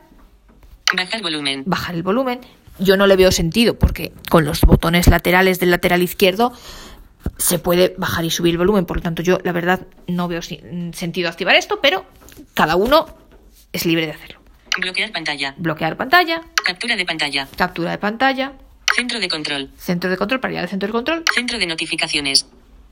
Bajar 0.95 1.21
volumen. 1.21 1.63
bajar 1.65 1.95
el 1.95 2.03
volumen. 2.03 2.39
Yo 2.79 2.97
no 2.97 3.07
le 3.07 3.15
veo 3.15 3.31
sentido 3.31 3.77
porque 3.77 4.13
con 4.29 4.45
los 4.45 4.61
botones 4.61 5.07
laterales 5.07 5.59
del 5.59 5.69
lateral 5.71 6.01
izquierdo 6.01 6.53
se 7.37 7.59
puede 7.59 7.93
bajar 7.97 8.23
y 8.25 8.31
subir 8.31 8.53
el 8.53 8.57
volumen. 8.57 8.85
Por 8.85 8.97
lo 8.97 9.03
tanto, 9.03 9.21
yo 9.21 9.39
la 9.43 9.51
verdad 9.51 9.81
no 10.07 10.27
veo 10.27 10.41
sentido 10.41 11.29
activar 11.29 11.55
esto, 11.55 11.79
pero 11.81 12.05
cada 12.53 12.75
uno 12.75 13.05
es 13.73 13.85
libre 13.85 14.05
de 14.07 14.13
hacerlo. 14.13 14.38
Bloquear 14.79 15.11
pantalla. 15.11 15.53
Bloquear 15.57 15.97
pantalla, 15.97 16.41
Captura 16.65 16.95
de 16.95 17.05
pantalla. 17.05 17.47
captura 17.57 17.91
de 17.91 17.97
pantalla, 17.97 18.53
Centro 18.95 19.19
de 19.19 19.27
control. 19.29 19.69
centro 19.77 20.09
de 20.09 20.17
control 20.17 20.39
para 20.39 20.53
ir 20.53 20.59
al 20.59 20.69
centro 20.69 20.87
de 20.87 20.91
control, 20.93 21.23
Centro 21.33 21.59
de 21.59 21.65
notificaciones. 21.67 22.47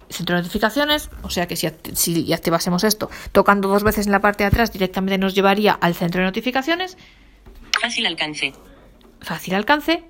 centro 0.09 0.35
de 0.35 0.41
notificaciones, 0.43 1.09
o 1.23 1.29
sea 1.29 1.47
que 1.47 1.55
si, 1.55 1.69
si 1.95 2.33
activásemos 2.33 2.83
esto 2.83 3.09
tocando 3.31 3.67
dos 3.67 3.83
veces 3.83 4.05
en 4.05 4.11
la 4.11 4.21
parte 4.21 4.43
de 4.43 4.47
atrás 4.49 4.71
directamente 4.71 5.17
nos 5.17 5.33
llevaría 5.35 5.73
al 5.73 5.95
centro 5.95 6.21
de 6.21 6.25
notificaciones, 6.27 6.97
Fácil 7.81 8.05
alcance. 8.05 8.53
fácil 9.21 9.53
alcance. 9.55 10.03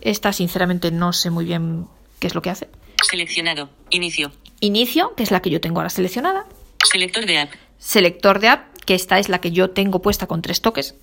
Esta 0.00 0.32
sinceramente 0.32 0.90
no 0.90 1.12
sé 1.14 1.30
muy 1.30 1.44
bien 1.46 1.86
qué 2.20 2.26
es 2.26 2.34
lo 2.34 2.42
que 2.42 2.50
hace. 2.50 2.68
Seleccionado. 3.08 3.70
Inicio. 3.90 4.32
Inicio, 4.60 5.14
que 5.14 5.22
es 5.22 5.30
la 5.30 5.40
que 5.40 5.50
yo 5.50 5.60
tengo 5.60 5.80
ahora 5.80 5.88
seleccionada. 5.90 6.44
Selector 6.90 7.24
de 7.26 7.38
app. 7.38 7.50
Selector 7.78 8.40
de 8.40 8.48
app, 8.48 8.76
que 8.84 8.94
esta 8.94 9.18
es 9.18 9.28
la 9.30 9.40
que 9.40 9.52
yo 9.52 9.70
tengo 9.70 10.02
puesta 10.02 10.26
con 10.26 10.42
tres 10.42 10.60
toques. 10.60 10.94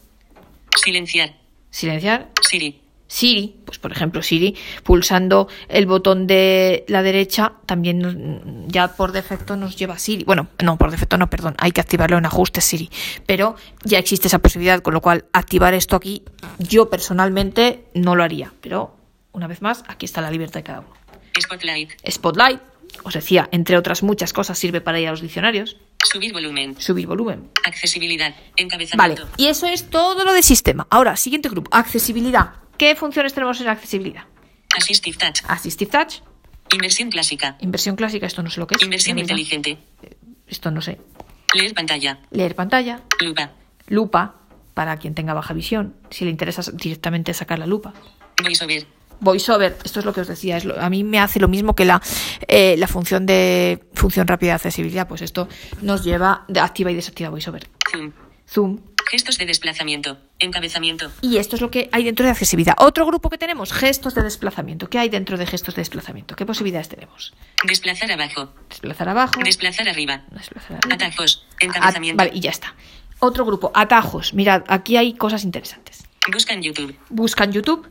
Silenciar. 0.75 1.33
Silenciar. 1.69 2.29
Siri. 2.41 2.81
Siri, 3.11 3.57
pues 3.65 3.77
por 3.77 3.91
ejemplo 3.91 4.21
Siri, 4.23 4.55
pulsando 4.83 5.49
el 5.67 5.85
botón 5.85 6.27
de 6.27 6.85
la 6.87 7.03
derecha, 7.03 7.53
también 7.65 8.63
ya 8.67 8.95
por 8.95 9.11
defecto 9.11 9.57
nos 9.57 9.75
lleva 9.75 9.95
a 9.95 9.99
Siri. 9.99 10.23
Bueno, 10.23 10.47
no, 10.63 10.77
por 10.77 10.91
defecto 10.91 11.17
no, 11.17 11.29
perdón, 11.29 11.55
hay 11.57 11.73
que 11.73 11.81
activarlo 11.81 12.17
en 12.17 12.25
ajustes 12.25 12.63
Siri. 12.63 12.89
Pero 13.25 13.57
ya 13.83 13.99
existe 13.99 14.29
esa 14.29 14.39
posibilidad, 14.39 14.81
con 14.81 14.93
lo 14.93 15.01
cual 15.01 15.25
activar 15.33 15.73
esto 15.73 15.97
aquí, 15.97 16.23
yo 16.57 16.89
personalmente 16.89 17.83
no 17.93 18.15
lo 18.15 18.23
haría. 18.23 18.53
Pero, 18.61 18.95
una 19.33 19.47
vez 19.47 19.61
más, 19.61 19.83
aquí 19.89 20.05
está 20.05 20.21
la 20.21 20.31
libertad 20.31 20.61
de 20.61 20.63
cada 20.63 20.79
uno. 20.79 20.93
Spotlight. 21.37 21.91
Spotlight, 22.09 22.61
os 23.03 23.13
decía, 23.13 23.49
entre 23.51 23.77
otras 23.77 24.03
muchas 24.03 24.31
cosas, 24.31 24.57
sirve 24.57 24.79
para 24.79 25.01
ir 25.01 25.09
a 25.09 25.11
los 25.11 25.21
diccionarios, 25.21 25.75
Subir 26.03 26.33
volumen. 26.33 26.79
subir 26.79 27.07
volumen. 27.07 27.49
Accesibilidad. 27.65 28.31
Vale, 28.31 28.51
Encabezamiento. 28.57 29.27
y 29.37 29.47
eso 29.47 29.67
es 29.67 29.89
todo 29.89 30.23
lo 30.25 30.33
de 30.33 30.41
sistema. 30.41 30.87
Ahora, 30.89 31.15
siguiente 31.15 31.47
grupo, 31.49 31.69
accesibilidad. 31.73 32.53
¿Qué 32.77 32.95
funciones 32.95 33.33
tenemos 33.33 33.61
en 33.61 33.67
accesibilidad? 33.67 34.23
Assistive 34.75 35.17
Touch. 35.17 35.41
Assistive 35.47 35.91
Touch, 35.91 36.15
Inversión 36.73 37.09
clásica. 37.11 37.57
inversión 37.59 37.95
clásica, 37.95 38.25
esto 38.25 38.41
no 38.43 38.49
sé 38.49 38.59
lo 38.59 38.67
que 38.67 38.75
es. 38.75 38.81
Inversión 38.83 39.19
inteligente. 39.19 39.77
Esto 40.47 40.71
no 40.71 40.81
sé. 40.81 40.99
Leer 41.53 41.73
pantalla. 41.73 42.19
Leer 42.31 42.55
pantalla, 42.55 43.01
Lupa. 43.19 43.51
lupa, 43.87 44.35
para 44.73 44.97
quien 44.97 45.13
tenga 45.13 45.33
baja 45.33 45.53
visión, 45.53 45.95
si 46.09 46.23
le 46.25 46.31
interesa 46.31 46.61
directamente 46.73 47.33
sacar 47.33 47.59
la 47.59 47.67
lupa. 47.67 47.93
VoiceOver. 48.41 48.87
VoiceOver, 49.21 49.77
esto 49.83 49.99
es 49.99 50.05
lo 50.05 50.13
que 50.13 50.21
os 50.21 50.27
decía, 50.27 50.57
es 50.57 50.65
lo- 50.65 50.79
a 50.79 50.89
mí 50.89 51.03
me 51.03 51.19
hace 51.19 51.39
lo 51.39 51.47
mismo 51.47 51.73
que 51.75 51.85
la, 51.85 52.01
eh, 52.47 52.75
la 52.77 52.87
función 52.87 53.25
de 53.25 53.83
función 53.93 54.27
rápida 54.27 54.49
de 54.51 54.55
accesibilidad, 54.55 55.07
pues 55.07 55.21
esto 55.21 55.47
nos 55.81 56.03
lleva 56.03 56.43
de 56.47 56.59
activa 56.59 56.91
y 56.91 56.95
desactiva 56.95 57.29
VoiceOver. 57.29 57.67
Zoom. 57.91 58.11
Zoom. 58.49 58.79
Gestos 59.09 59.37
de 59.37 59.45
desplazamiento. 59.45 60.17
Encabezamiento. 60.39 61.11
Y 61.21 61.37
esto 61.37 61.55
es 61.57 61.61
lo 61.61 61.69
que 61.69 61.89
hay 61.91 62.03
dentro 62.03 62.25
de 62.25 62.31
accesibilidad. 62.31 62.75
Otro 62.77 63.05
grupo 63.05 63.29
que 63.29 63.37
tenemos, 63.37 63.73
gestos 63.73 64.15
de 64.15 64.23
desplazamiento. 64.23 64.89
¿Qué 64.89 64.99
hay 64.99 65.09
dentro 65.09 65.37
de 65.37 65.45
gestos 65.45 65.75
de 65.75 65.81
desplazamiento? 65.81 66.35
¿Qué 66.35 66.45
posibilidades 66.45 66.87
tenemos? 66.89 67.33
Desplazar 67.67 68.11
abajo. 68.11 68.53
Desplazar 68.69 69.09
abajo. 69.09 69.39
Desplazar 69.43 69.89
arriba. 69.89 70.23
desplazar 70.31 70.77
arriba. 70.77 70.95
Atajos. 70.95 71.45
At- 71.57 71.63
Encabezamiento. 71.63 72.17
vale, 72.17 72.31
y 72.33 72.39
ya 72.39 72.51
está. 72.51 72.73
Otro 73.19 73.45
grupo, 73.45 73.71
atajos. 73.75 74.33
Mirad, 74.33 74.63
aquí 74.67 74.95
hay 74.97 75.13
cosas 75.13 75.43
interesantes. 75.43 76.03
Busca 76.31 76.53
en 76.53 76.61
YouTube. 76.63 76.95
Busca 77.09 77.43
en 77.43 77.51
YouTube. 77.51 77.87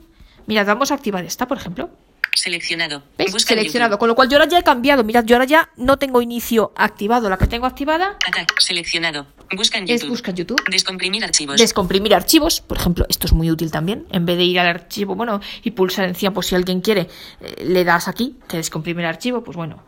Mirad, 0.51 0.67
vamos 0.67 0.91
a 0.91 0.95
activar 0.95 1.25
esta, 1.25 1.47
por 1.47 1.57
ejemplo. 1.59 1.89
Seleccionado. 2.35 3.03
Busca 3.31 3.55
en 3.55 3.61
Seleccionado. 3.61 3.99
Con 3.99 4.09
lo 4.09 4.15
cual 4.15 4.29
yo 4.29 4.37
ahora 4.39 4.49
ya 4.49 4.59
he 4.59 4.63
cambiado. 4.65 5.05
Mirad, 5.05 5.25
yo 5.25 5.37
ahora 5.37 5.45
ya 5.47 5.71
no 5.77 5.97
tengo 5.99 6.21
inicio 6.23 6.73
activado. 6.77 7.29
La 7.31 7.39
que 7.39 7.47
tengo 7.47 7.67
activada 7.67 8.17
Ata- 8.27 8.47
Seleccionado. 8.59 9.27
Busca 9.57 9.79
en 9.79 9.85
es 9.85 9.91
YouTube. 10.01 10.09
busca 10.11 10.31
en 10.31 10.37
YouTube. 10.39 10.61
Descomprimir 10.71 11.25
archivos. 11.25 11.59
Descomprimir 11.61 12.15
archivos, 12.15 12.61
por 12.61 12.79
ejemplo, 12.79 13.07
esto 13.09 13.27
es 13.27 13.33
muy 13.33 13.51
útil 13.51 13.71
también. 13.71 14.07
En 14.11 14.27
vez 14.27 14.37
de 14.39 14.45
ir 14.45 14.59
al 14.59 14.67
archivo, 14.69 15.15
bueno, 15.17 15.41
y 15.63 15.71
pulsar 15.73 16.07
encima, 16.09 16.33
pues 16.33 16.47
si 16.49 16.55
alguien 16.57 16.81
quiere, 16.81 17.09
eh, 17.41 17.65
le 17.65 17.85
das 17.85 18.09
aquí, 18.09 18.39
te 18.49 18.57
descomprime 18.57 19.03
el 19.03 19.09
archivo, 19.09 19.43
pues 19.45 19.57
bueno. 19.57 19.83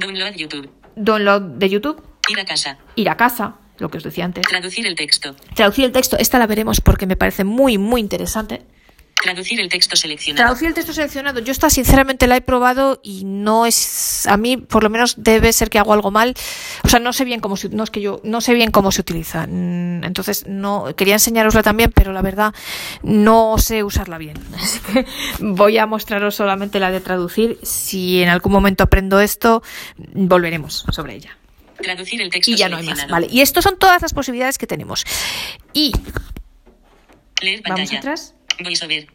Download 0.00 0.32
YouTube. 0.34 0.70
Download 0.96 1.42
de 1.42 1.68
YouTube, 1.68 2.02
Ir 2.28 2.40
a 2.40 2.44
casa. 2.44 2.78
ir 2.94 3.08
a 3.08 3.16
casa, 3.16 3.56
lo 3.78 3.90
que 3.90 3.96
os 3.98 4.04
decía 4.04 4.24
antes. 4.26 4.46
Traducir 4.46 4.86
el 4.86 4.94
texto. 4.94 5.34
Traducir 5.54 5.84
el 5.86 5.92
texto, 5.92 6.16
esta 6.18 6.38
la 6.38 6.46
veremos 6.46 6.80
porque 6.80 7.06
me 7.06 7.16
parece 7.16 7.44
muy, 7.44 7.78
muy 7.78 8.00
interesante. 8.02 8.62
Traducir 9.22 9.60
el 9.60 9.68
texto 9.68 9.96
seleccionado. 9.96 10.46
Traducir 10.46 10.68
el 10.68 10.74
texto 10.74 10.92
seleccionado, 10.92 11.40
yo 11.40 11.52
esta 11.52 11.68
sinceramente 11.70 12.26
la 12.26 12.36
he 12.36 12.40
probado 12.40 13.00
y 13.02 13.24
no 13.24 13.66
es, 13.66 14.26
a 14.26 14.36
mí 14.36 14.56
por 14.56 14.82
lo 14.82 14.90
menos 14.90 15.14
debe 15.18 15.52
ser 15.52 15.68
que 15.70 15.78
hago 15.78 15.92
algo 15.92 16.10
mal, 16.10 16.34
o 16.82 16.88
sea, 16.88 17.00
no 17.00 17.12
sé 17.12 17.24
bien 17.24 17.40
cómo 17.40 17.56
se, 17.56 17.68
no 17.68 17.84
es 17.84 17.90
que 17.90 18.00
yo, 18.00 18.20
no 18.24 18.40
sé 18.40 18.54
bien 18.54 18.70
cómo 18.70 18.90
se 18.92 19.02
utiliza, 19.02 19.46
Mm, 19.46 20.04
entonces 20.04 20.46
no, 20.46 20.94
quería 20.96 21.14
enseñarosla 21.14 21.62
también, 21.62 21.92
pero 21.92 22.12
la 22.12 22.22
verdad 22.22 22.54
no 23.02 23.56
sé 23.58 23.82
usarla 23.84 24.18
bien, 24.18 24.36
así 24.58 24.78
que 24.80 25.06
voy 25.40 25.78
a 25.78 25.86
mostraros 25.86 26.34
solamente 26.34 26.80
la 26.80 26.90
de 26.90 27.00
traducir, 27.00 27.58
si 27.62 28.22
en 28.22 28.28
algún 28.28 28.52
momento 28.52 28.84
aprendo 28.84 29.20
esto, 29.20 29.62
volveremos 30.14 30.86
sobre 30.90 31.14
ella. 31.16 31.36
Traducir 31.82 32.20
el 32.20 32.30
texto 32.30 32.50
Y 32.50 32.56
ya 32.56 32.68
no 32.68 32.76
hay 32.76 32.86
más, 32.86 33.08
vale, 33.08 33.26
y 33.30 33.40
estas 33.40 33.64
son 33.64 33.78
todas 33.78 34.02
las 34.02 34.12
posibilidades 34.12 34.58
que 34.58 34.66
tenemos. 34.66 35.04
Y 35.72 35.92
Leer 37.40 37.62
vamos 37.62 37.78
pantalla. 37.80 37.98
atrás, 37.98 38.34
VoiceOver. 38.62 39.06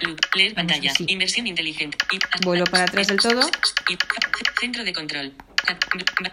Loop. 0.00 0.20
Leer 0.34 0.54
pantalla. 0.54 0.92
Inversión 1.06 1.46
inteligente. 1.46 1.98
Vuelvo 2.44 2.64
para 2.66 2.84
atrás 2.84 3.08
del 3.08 3.18
todo. 3.18 3.40
Centro 4.60 4.84
de 4.84 4.92
control. 4.92 5.34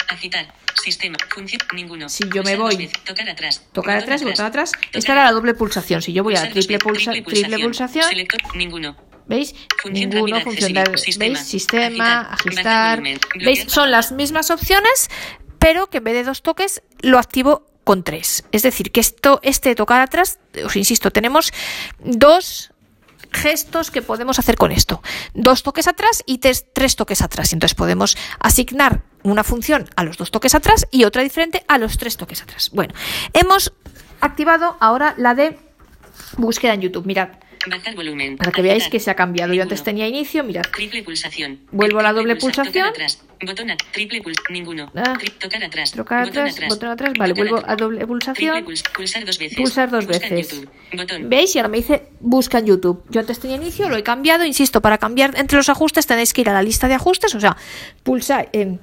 Agitar. 0.10 0.54
Sistema. 0.82 1.17
Función. 1.30 1.62
Ninguno. 1.74 2.10
Si 2.10 2.24
yo 2.30 2.43
me 2.43 2.56
voy. 2.56 2.89
Tocar 3.06 3.28
atrás. 3.30 3.63
tocar 3.74 3.98
atrás 3.98 4.21
y 4.21 4.26
botón 4.26 4.45
atrás, 4.45 4.71
esta 4.93 5.13
era 5.13 5.24
la 5.24 5.32
doble 5.32 5.54
pulsación, 5.54 6.02
si 6.02 6.13
yo 6.13 6.24
voy 6.24 6.36
a 6.36 6.50
triple, 6.50 6.80
pulsa, 6.80 7.12
triple 7.12 7.60
pulsación. 7.60 8.06
Ninguno. 8.54 8.95
¿Veis? 9.28 9.56
Función 9.82 10.12
Ninguno, 10.12 10.38
accesible, 10.38 10.84
¿veis? 11.17 11.39
sistema, 11.39 12.21
agitar, 12.32 13.02
¿Veis? 13.36 13.65
Son 13.67 13.89
las 13.89 14.12
mismas 14.12 14.52
opciones, 14.52 15.10
pero 15.58 15.89
que 15.89 15.98
en 15.98 16.04
vez 16.04 16.13
de 16.13 16.24
dos 16.24 16.43
toques 16.43 16.84
lo 17.02 17.17
activo 17.17 17.65
con 17.86 18.04
tres. 18.04 18.43
Es 18.52 18.63
decir, 18.63 18.91
que 18.91 19.00
esto, 19.00 19.39
este 19.43 19.76
tocar 19.76 20.02
atrás, 20.02 20.39
os 20.65 20.76
insisto, 20.76 21.12
tenemos 21.12 21.54
dos 22.00 22.74
gestos 23.32 23.91
que 23.91 24.02
podemos 24.02 24.39
hacer 24.39 24.58
con 24.58 24.71
esto. 24.71 25.02
Dos 25.34 25.63
toques 25.63 25.88
atrás 25.88 26.24
y 26.26 26.39
tres, 26.39 26.65
tres 26.74 26.95
toques 26.95 27.21
atrás. 27.21 27.54
Entonces 27.54 27.76
podemos 27.76 28.17
asignar 28.39 29.04
una 29.24 29.43
función 29.43 29.88
a 29.95 30.04
los 30.04 30.17
dos 30.17 30.32
toques 30.32 30.56
atrás 30.56 30.88
y 30.91 31.04
otra 31.04 31.21
diferente 31.21 31.63
a 31.67 31.78
los 31.78 31.98
tres 31.98 32.17
toques 32.17 32.41
atrás. 32.41 32.71
Bueno, 32.74 32.93
hemos 33.34 33.74
activado 34.19 34.78
ahora 34.80 35.13
la 35.17 35.36
de 35.36 35.58
búsqueda 36.38 36.74
en 36.74 36.82
YouTube. 36.82 37.06
Mirad, 37.06 37.30
Bajar 37.67 37.95
volumen. 37.95 38.38
para 38.38 38.51
que 38.51 38.62
veáis 38.62 38.89
que 38.89 38.99
se 38.99 39.10
ha 39.10 39.15
cambiado. 39.15 39.54
Yo 39.54 39.63
antes 39.63 39.84
tenía 39.84 40.08
inicio, 40.08 40.43
mirad. 40.43 40.63
Triple 40.73 41.04
pulsación. 41.04 41.60
Vuelvo 41.71 41.99
a 41.99 42.04
la 42.04 42.13
doble 42.13 42.36
pulsa- 42.36 42.63
pulsación. 42.63 42.73
Tocar 42.73 42.89
atrás. 42.89 43.21
Botón 43.45 43.67
triple 43.91 44.21
ninguno. 44.49 44.91
Ah. 44.95 45.17
Tocar 45.39 45.63
atrás. 45.63 45.91
Tocar 45.91 46.25
Botón 46.28 46.47
atrás, 46.47 46.69
botón 46.69 46.89
atrás. 46.89 47.13
Vale, 47.17 47.34
vuelvo 47.34 47.62
a 47.65 47.75
doble 47.75 48.06
pulsación. 48.08 48.65
Pulsar 48.95 49.25
dos 49.25 49.38
veces. 49.38 49.58
Pulsar 49.58 49.89
dos 49.89 50.08
veces. 50.08 50.63
¿Veis? 51.21 51.56
Y 51.56 51.60
ahora 51.60 51.69
me 51.69 51.78
dice 51.78 52.10
busca 52.19 52.60
en 52.60 52.67
YouTube. 52.67 53.04
Yo 53.10 53.19
antes 53.19 53.39
tenía 53.39 53.58
inicio, 53.58 53.89
lo 53.89 53.97
he 53.97 54.04
cambiado. 54.04 54.45
Insisto, 54.45 54.82
para 54.82 54.97
cambiar 54.97 55.38
entre 55.38 55.58
los 55.58 55.69
ajustes 55.69 56.08
tenéis 56.08 56.34
que 56.34 56.41
ir 56.41 56.49
a 56.49 56.54
la 56.54 56.63
lista 56.63 56.88
de 56.88 56.93
ajustes, 56.93 57.36
o 57.36 57.39
sea, 57.39 57.58
pulsar 58.04 58.49
eh, 58.54 58.78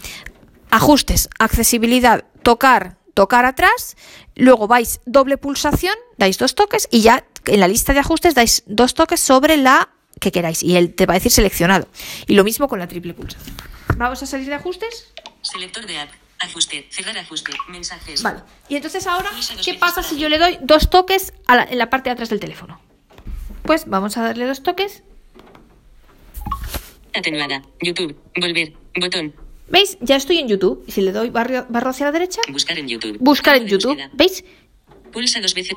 ajustes, 0.71 1.29
accesibilidad, 1.39 2.25
tocar, 2.43 2.97
tocar 3.15 3.45
atrás. 3.45 3.97
Luego 4.37 4.67
vais 4.67 5.01
doble 5.07 5.39
pulsación, 5.39 5.95
dais 6.19 6.39
dos 6.39 6.55
toques 6.55 6.89
y 6.91 7.01
ya 7.01 7.25
en 7.47 7.61
la 7.61 7.69
lista 7.69 7.93
de 7.93 8.01
ajustes 8.01 8.35
dais 8.35 8.63
dos 8.67 8.95
toques 8.95 9.21
sobre 9.21 9.57
la 9.57 9.89
que 10.21 10.31
queráis 10.33 10.63
y 10.63 10.77
él 10.77 10.95
te 10.95 11.07
va 11.07 11.15
a 11.15 11.17
decir 11.19 11.33
seleccionado. 11.33 11.89
Y 12.27 12.35
lo 12.35 12.45
mismo 12.45 12.69
con 12.69 12.79
la 12.79 12.87
triple 12.89 13.15
pulsación. 13.15 13.57
Vamos 13.97 14.23
a 14.23 14.27
salir 14.27 14.47
de 14.47 14.55
ajustes. 14.55 15.13
Selector 15.43 15.87
de 15.87 15.99
app. 15.99 16.11
Ajuste. 16.41 16.87
Cerrar 16.91 17.17
ajuste. 17.19 17.53
Mensajes. 17.69 18.23
Vale. 18.23 18.41
Y 18.69 18.77
entonces 18.77 19.07
ahora, 19.07 19.31
¿qué 19.65 19.75
pasa 19.75 20.03
si 20.03 20.19
yo 20.19 20.29
le 20.29 20.39
doy 20.39 20.59
dos 20.63 20.91
toques 20.91 21.33
a 21.47 21.57
la- 21.57 21.65
en 21.65 21.79
la 21.79 21.89
parte 21.91 22.09
de 22.11 22.15
atrás 22.15 22.31
del 22.31 22.41
teléfono? 22.41 22.81
Pues 23.63 23.85
vamos 23.87 24.17
a 24.17 24.23
darle 24.23 24.45
dos 24.47 24.63
toques. 24.63 25.03
Atenuada. 27.15 27.63
YouTube. 27.81 28.17
Volver. 28.41 28.73
Botón. 28.99 29.35
¿Veis? 29.69 29.99
Ya 30.01 30.17
estoy 30.17 30.39
en 30.39 30.49
YouTube. 30.49 30.83
Y 30.87 30.93
si 30.93 31.01
le 31.03 31.13
doy 31.13 31.31
barrio, 31.31 31.67
barro 31.69 31.91
hacia 31.91 32.07
la 32.07 32.13
derecha, 32.13 32.41
Buscar 32.49 32.79
en 32.79 32.89
YouTube. 32.89 33.17
buscar 33.21 33.57
en 33.57 33.67
YouTube. 33.67 33.99
¿Veis? 34.13 34.45
Pulsa 35.13 35.41
dos 35.41 35.55
veces. 35.55 35.75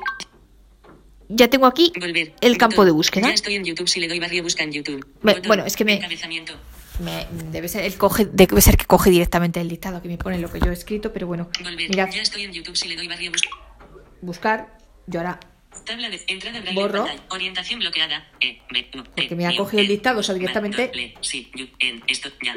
Ya 1.28 1.48
tengo 1.48 1.66
aquí 1.66 1.92
Volver. 1.98 2.34
el 2.40 2.56
campo 2.58 2.76
Botón. 2.76 2.86
de 2.86 2.92
búsqueda. 2.92 3.28
Ya 3.28 3.34
estoy 3.34 3.54
en 3.56 3.64
YouTube 3.64 3.88
si 3.88 4.00
le 4.00 4.08
doy 4.08 4.20
barrio 4.20 4.42
busca 4.42 4.62
en 4.62 4.72
YouTube. 4.72 5.06
Botón. 5.22 5.42
bueno, 5.46 5.64
es 5.66 5.74
que 5.76 5.84
me-. 5.84 6.00
Me- 6.98 7.26
debe, 7.50 7.68
ser, 7.68 7.84
él 7.84 7.94
coge, 7.98 8.24
debe 8.24 8.58
ser 8.62 8.76
que 8.78 8.86
coge 8.86 9.10
directamente 9.10 9.60
el 9.60 9.68
dictado 9.68 10.00
que 10.00 10.08
me 10.08 10.16
pone 10.16 10.38
lo 10.38 10.50
que 10.50 10.58
yo 10.60 10.70
he 10.70 10.72
escrito, 10.72 11.12
pero 11.12 11.26
bueno. 11.26 11.50
Volver. 11.62 11.90
Mirad, 11.90 12.08
Ya 12.10 12.22
estoy 12.22 12.44
en 12.44 12.52
YouTube 12.52 12.74
si 12.76 12.88
le 12.88 12.96
doy 12.96 13.06
barrio 13.06 13.30
busca. 13.32 13.50
buscar. 14.22 14.78
Yo 15.06 15.20
ahora, 15.20 15.38
Tabla 15.84 16.08
de 16.08 16.20
entrada 16.26 16.58
braille 16.60 16.80
Borro. 16.80 17.04
pantalla. 17.04 17.22
Orientación 17.30 17.80
bloqueada. 17.80 18.26
E, 18.40 18.60
B, 18.72 18.88
U, 18.94 19.02
Porque 19.04 19.34
E, 19.34 19.36
me 19.36 19.46
ha 19.46 19.54
cogido 19.54 19.80
el 19.82 19.86
E, 19.86 19.90
dictado, 19.90 20.20
o 20.20 20.22
sea, 20.22 20.34
directamente- 20.34 20.90
le, 20.94 21.14
sí, 21.20 21.50
yu, 21.54 21.66
en, 21.80 22.02
esto, 22.08 22.30
ya. 22.42 22.56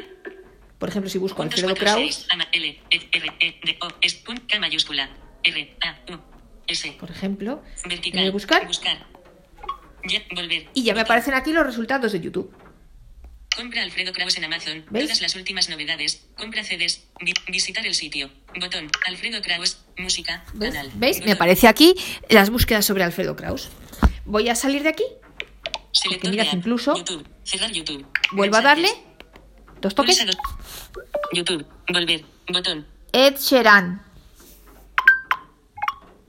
por 0.78 0.88
ejemplo, 0.88 1.10
si 1.10 1.18
busco 1.18 1.42
Alfredo 1.42 1.74
Kraus, 1.74 2.26
E, 2.52 2.58
E. 2.58 2.80
R, 5.42 5.76
A, 5.82 6.12
U, 6.12 6.18
S. 6.70 6.92
por 6.98 7.10
ejemplo, 7.10 7.62
Vertical. 7.84 8.28
a 8.28 8.30
buscar 8.30 8.66
Buscar. 8.66 9.06
Ya, 10.04 10.22
volver. 10.34 10.68
y 10.72 10.82
ya 10.82 10.94
me 10.94 11.00
aparecen 11.02 11.34
aquí 11.34 11.52
los 11.52 11.66
resultados 11.66 12.12
de 12.12 12.20
YouTube. 12.20 12.50
Compra 13.54 13.82
Alfredo 13.82 14.12
Kraus 14.12 14.36
en 14.38 14.44
Amazon. 14.44 14.84
¿Veis? 14.90 15.06
Todas 15.06 15.20
las 15.20 15.34
últimas 15.36 15.68
novedades. 15.68 16.24
Compra 16.38 16.62
CDs. 16.64 17.04
Vi- 17.20 17.34
visitar 17.48 17.84
el 17.86 17.94
sitio. 17.94 18.30
Botón. 18.58 18.88
Alfredo 19.06 19.42
Kraus. 19.42 19.78
Música. 19.98 20.44
¿Veis? 20.54 20.72
Canal. 20.72 20.90
¿Veis? 20.94 21.16
Me 21.18 21.20
Botón. 21.24 21.34
aparece 21.34 21.68
aquí 21.68 21.94
las 22.28 22.48
búsquedas 22.48 22.86
sobre 22.86 23.02
Alfredo 23.04 23.34
Kraus. 23.36 23.68
Voy 24.24 24.48
a 24.48 24.54
salir 24.54 24.82
de 24.84 24.90
aquí, 24.90 25.04
Selector 25.92 26.40
app. 26.40 26.54
incluso- 26.54 26.96
YouTube. 26.96 27.26
Cerrar 27.42 27.72
YouTube. 27.72 28.06
vuelvo 28.32 28.56
a 28.56 28.60
darle 28.62 28.88
Mensajes. 28.88 29.80
dos 29.82 29.94
toques. 29.94 30.24
YouTube. 31.32 31.66
Volver. 31.92 32.24
Botón. 32.48 32.86
Ed 33.12 33.36
Sheeran. 33.36 34.02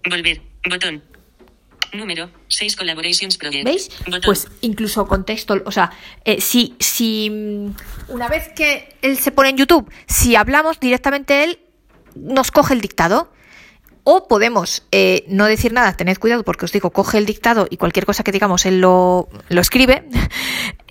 Volver. 0.09 0.41
Botón. 0.69 1.03
Número. 1.93 2.29
6 2.47 2.75
Collaborations 2.75 3.37
Project. 3.37 3.65
¿Veis? 3.65 3.89
Botón. 4.05 4.21
Pues 4.25 4.47
incluso 4.61 5.05
con 5.07 5.25
texto, 5.25 5.61
o 5.65 5.71
sea, 5.71 5.91
eh, 6.23 6.39
si, 6.39 6.75
si 6.79 7.29
mm, 7.29 7.75
una 8.09 8.29
vez 8.29 8.49
que 8.55 8.95
él 9.01 9.17
se 9.17 9.31
pone 9.31 9.49
en 9.49 9.57
YouTube, 9.57 9.91
si 10.07 10.35
hablamos 10.35 10.79
directamente 10.79 11.43
él, 11.43 11.59
nos 12.15 12.51
coge 12.51 12.73
el 12.73 12.81
dictado. 12.81 13.31
O 14.03 14.27
podemos 14.27 14.83
eh, 14.91 15.23
no 15.27 15.45
decir 15.45 15.73
nada, 15.73 15.95
tened 15.95 16.17
cuidado 16.17 16.43
porque 16.43 16.65
os 16.65 16.71
digo, 16.71 16.89
coge 16.89 17.19
el 17.19 17.25
dictado 17.25 17.67
y 17.69 17.77
cualquier 17.77 18.05
cosa 18.05 18.23
que 18.23 18.31
digamos 18.31 18.65
él 18.65 18.81
lo, 18.81 19.29
lo 19.49 19.61
escribe. 19.61 20.07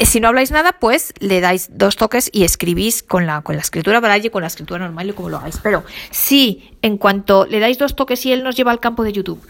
Si 0.03 0.19
no 0.19 0.29
habláis 0.29 0.51
nada, 0.51 0.79
pues 0.81 1.13
le 1.19 1.43
dais 1.43 1.69
dos 1.77 1.97
toques 1.97 2.31
y 2.33 2.45
escribís 2.45 3.03
con 3.03 3.27
la, 3.27 3.43
con 3.43 3.57
la 3.57 3.61
escritura 3.61 4.01
braille, 4.01 4.31
con 4.31 4.41
la 4.41 4.47
escritura 4.47 4.81
normal 4.81 5.11
y 5.11 5.13
como 5.13 5.29
lo 5.29 5.37
hagáis. 5.37 5.59
Pero 5.63 5.85
si 6.11 6.79
en 6.81 6.97
cuanto 6.97 7.45
le 7.45 7.61
dais 7.61 7.77
dos 7.77 7.95
toques 7.97 8.25
y 8.25 8.33
él 8.33 8.43
nos 8.43 8.57
lleva 8.57 8.73
al 8.73 8.81
campo 8.81 9.05
de 9.05 9.13
YouTube, 9.13 9.47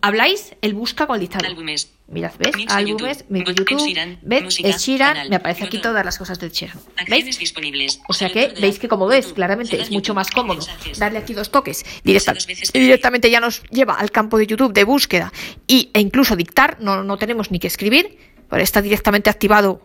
habláis, 0.00 0.54
él 0.62 0.74
busca 0.74 1.06
con 1.06 1.16
el 1.16 1.20
dictado. 1.20 1.46
Álbumes. 1.46 1.90
Mirad, 2.10 2.32
¿ves? 2.38 2.56
Mix 2.56 2.72
de 2.72 2.78
Álbumes, 2.78 3.24
YouTube. 3.28 3.66
de 3.68 3.76
Sheeran, 3.84 4.18
¿ves? 4.22 4.44
música, 4.44 4.70
Sheeran, 4.70 5.12
canal, 5.12 5.28
me 5.28 5.36
aparece 5.36 5.64
aquí 5.64 5.78
todas 5.78 6.02
las 6.04 6.16
cosas 6.16 6.38
del 6.38 6.50
Sheeran. 6.50 6.78
¿Veis? 7.06 7.38
disponibles. 7.38 8.00
O 8.08 8.14
sea 8.14 8.30
que 8.32 8.48
de 8.48 8.60
veis 8.60 8.78
que 8.78 8.88
como 8.88 9.06
ves, 9.06 9.34
claramente 9.34 9.78
es 9.78 9.90
mucho 9.90 10.14
más 10.14 10.30
cómodo 10.30 10.66
darle 10.96 11.18
aquí 11.18 11.34
dos 11.34 11.50
toques 11.50 11.84
directa- 12.02 12.34
y 12.72 12.78
directamente 12.80 13.30
ya 13.30 13.40
nos 13.40 13.62
lleva 13.64 13.94
al 13.94 14.10
campo 14.10 14.38
de 14.38 14.46
YouTube 14.46 14.72
de 14.72 14.84
búsqueda 14.84 15.32
y, 15.66 15.90
e 15.92 16.00
incluso 16.00 16.34
dictar, 16.34 16.78
no, 16.80 17.04
no 17.04 17.18
tenemos 17.18 17.50
ni 17.50 17.58
que 17.58 17.66
escribir, 17.66 18.16
pero 18.48 18.62
está 18.62 18.80
directamente 18.80 19.28
activado 19.28 19.82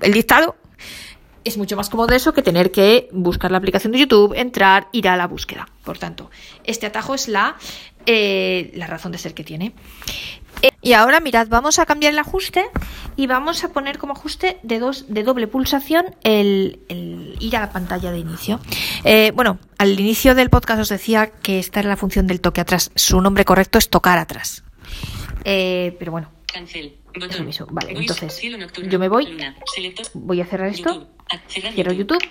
el 0.00 0.12
dictado. 0.12 0.56
Es 1.44 1.58
mucho 1.58 1.76
más 1.76 1.90
cómodo 1.90 2.14
eso 2.14 2.32
que 2.32 2.42
tener 2.42 2.70
que 2.72 3.08
buscar 3.12 3.50
la 3.50 3.58
aplicación 3.58 3.92
de 3.92 3.98
YouTube, 3.98 4.32
entrar, 4.34 4.88
ir 4.92 5.08
a 5.08 5.16
la 5.16 5.26
búsqueda. 5.26 5.68
Por 5.84 5.98
tanto, 5.98 6.30
este 6.64 6.86
atajo 6.86 7.14
es 7.14 7.28
la, 7.28 7.56
eh, 8.06 8.70
la 8.74 8.86
razón 8.86 9.12
de 9.12 9.18
ser 9.18 9.34
que 9.34 9.44
tiene. 9.44 9.74
Eh, 10.62 10.70
Y 10.80 10.94
ahora 10.94 11.20
mirad, 11.20 11.48
vamos 11.48 11.78
a 11.78 11.84
cambiar 11.84 12.12
el 12.14 12.18
ajuste 12.18 12.64
y 13.16 13.26
vamos 13.26 13.62
a 13.62 13.68
poner 13.72 13.98
como 13.98 14.14
ajuste 14.14 14.58
de 14.62 14.78
dos 14.78 15.06
de 15.12 15.22
doble 15.22 15.46
pulsación 15.46 16.14
el, 16.22 16.80
el 16.88 17.36
ir 17.40 17.56
a 17.56 17.60
la 17.60 17.70
pantalla 17.72 18.10
de 18.10 18.18
inicio. 18.20 18.58
Eh, 19.04 19.32
bueno, 19.34 19.58
al 19.76 19.98
inicio 20.00 20.34
del 20.34 20.48
podcast 20.48 20.80
os 20.80 20.88
decía 20.88 21.30
que 21.30 21.58
esta 21.58 21.80
era 21.80 21.90
la 21.90 21.96
función 21.96 22.26
del 22.26 22.40
toque 22.40 22.62
atrás. 22.62 22.90
Su 22.94 23.20
nombre 23.20 23.44
correcto 23.44 23.76
es 23.78 23.90
tocar 23.90 24.16
atrás. 24.18 24.64
Eh, 25.44 25.94
pero 25.98 26.12
bueno, 26.12 26.30
Cancel. 26.46 26.96
Es 27.12 27.20
lo 27.22 27.28
Botón. 27.28 27.46
mismo. 27.46 27.66
Vale, 27.70 27.92
entonces, 27.92 28.40
yo 28.88 28.98
me 28.98 29.08
voy. 29.08 29.38
voy 30.14 30.40
a 30.40 30.46
cerrar 30.46 30.68
esto. 30.68 31.08
Cierro 31.48 31.92
YouTube 31.92 32.22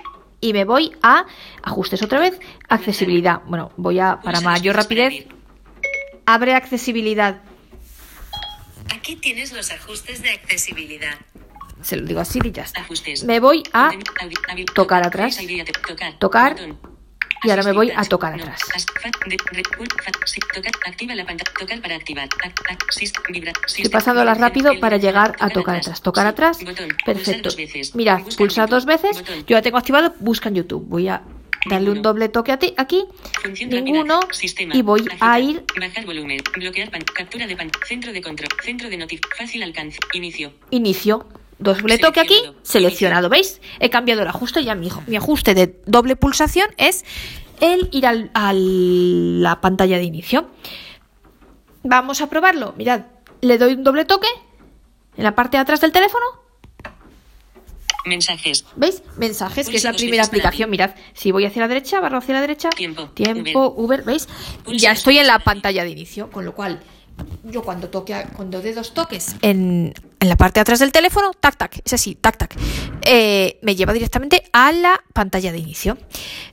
y 0.41 0.53
me 0.53 0.65
voy 0.65 0.91
a 1.01 1.25
ajustes 1.61 2.01
otra 2.03 2.19
vez, 2.19 2.39
accesibilidad. 2.67 3.41
Bueno, 3.45 3.71
voy 3.77 3.99
a 3.99 4.19
para 4.21 4.41
mayor 4.41 4.75
rapidez. 4.75 5.25
Abre 6.25 6.53
accesibilidad. 6.53 7.41
Aquí 8.93 9.15
tienes 9.15 9.53
los 9.53 9.71
ajustes 9.71 10.21
de 10.21 10.31
accesibilidad. 10.31 11.15
Se 11.81 11.97
lo 11.97 12.05
digo 12.05 12.19
así 12.19 12.39
y 12.43 12.51
ya 12.51 12.63
está. 12.63 12.81
Ajustes. 12.81 13.23
Me 13.23 13.39
voy 13.39 13.63
a 13.73 13.91
tocar 14.73 15.05
atrás. 15.05 15.37
Tocar. 16.19 16.55
Y 17.43 17.49
ahora 17.49 17.63
me 17.63 17.71
voy 17.73 17.91
a 17.95 18.03
tocar 18.03 18.33
atrás. 18.33 18.61
Estoy 23.67 23.89
pasándolas 23.89 24.37
rápido 24.37 24.79
para 24.79 24.97
llegar 24.97 25.35
a 25.39 25.49
tocar 25.49 25.77
atrás. 25.77 26.01
Tocar 26.01 26.27
atrás. 26.27 26.59
Perfecto. 27.05 27.49
Mirad, 27.93 28.21
pulsar 28.37 28.69
dos 28.69 28.85
veces. 28.85 29.23
Yo 29.27 29.57
ya 29.57 29.61
tengo 29.61 29.77
activado 29.77 30.13
busca 30.19 30.49
en 30.49 30.55
YouTube. 30.55 30.85
Voy 30.87 31.07
a 31.07 31.21
darle 31.65 31.91
un 31.91 32.01
doble 32.01 32.29
toque 32.29 32.51
a 32.51 32.59
ti, 32.59 32.73
aquí. 32.77 33.05
Ninguno. 33.67 34.19
Y 34.73 34.81
voy 34.81 35.05
a 35.19 35.39
ir 35.39 35.63
Bajar 35.79 36.05
volumen, 36.05 36.41
bloquear 36.55 36.91
pan, 36.91 37.01
captura 37.03 37.47
de 37.47 37.55
pan, 37.55 37.71
centro 37.87 38.11
de 38.11 38.21
control, 38.21 38.49
centro 38.63 38.89
de 38.89 38.97
notif, 38.97 39.21
fácil 39.37 39.63
alcance, 39.63 39.97
inicio. 40.13 40.53
inicio. 40.71 41.25
Doble 41.63 41.97
toque 41.97 42.19
aquí, 42.19 42.35
Seleccionado. 42.61 43.29
¿Veis? 43.29 43.61
He 43.79 43.89
cambiado 43.89 44.21
el 44.21 44.27
ajuste 44.27 44.63
ya 44.63 44.75
mi, 44.75 44.89
mi 45.07 45.15
ajuste 45.15 45.53
de 45.53 45.81
doble 45.85 46.15
pulsación 46.15 46.67
es 46.77 47.05
el 47.61 47.89
ir 47.91 48.05
al, 48.05 48.31
a 48.33 48.51
la 48.53 49.61
pantalla 49.61 49.97
de 49.97 50.03
inicio. 50.03 50.49
Vamos 51.83 52.21
a 52.21 52.29
probarlo. 52.29 52.73
Mirad, 52.77 53.05
le 53.41 53.57
doy 53.57 53.73
un 53.73 53.83
doble 53.83 54.05
toque 54.05 54.27
en 55.17 55.23
la 55.23 55.35
parte 55.35 55.57
de 55.57 55.61
atrás 55.61 55.81
del 55.81 55.91
teléfono. 55.91 56.25
Mensajes. 58.05 58.65
¿Veis? 58.75 59.01
Mensajes, 59.17 59.69
que 59.69 59.77
es 59.77 59.83
la 59.85 59.93
primera 59.93 60.23
aplicación. 60.23 60.69
Mirad, 60.69 60.91
si 61.13 61.31
voy 61.31 61.45
hacia 61.45 61.61
la 61.61 61.67
derecha, 61.69 62.01
barro 62.01 62.17
hacia 62.17 62.33
la 62.33 62.41
derecha. 62.41 62.69
Tiempo, 62.69 63.07
Tiempo, 63.09 63.73
Uber, 63.77 64.03
¿veis? 64.03 64.27
Ya 64.67 64.91
estoy 64.91 65.19
en 65.19 65.27
la 65.27 65.39
pantalla 65.39 65.83
de 65.83 65.91
inicio, 65.91 66.29
con 66.29 66.43
lo 66.43 66.53
cual 66.53 66.81
yo 67.43 67.61
cuando 67.61 67.89
toque, 67.89 68.25
cuando 68.35 68.61
dé 68.61 68.73
dos 68.73 68.93
toques 68.93 69.35
en, 69.41 69.93
en, 70.19 70.29
la 70.29 70.35
parte 70.35 70.59
de 70.59 70.61
atrás 70.61 70.79
del 70.79 70.91
teléfono, 70.91 71.31
tac, 71.33 71.57
tac, 71.57 71.81
es 71.83 71.93
así, 71.93 72.15
tac, 72.15 72.37
tac, 72.37 72.55
eh, 73.01 73.59
me 73.61 73.75
lleva 73.75 73.93
directamente 73.93 74.43
a 74.53 74.71
la 74.71 75.03
pantalla 75.13 75.51
de 75.51 75.59
inicio. 75.59 75.97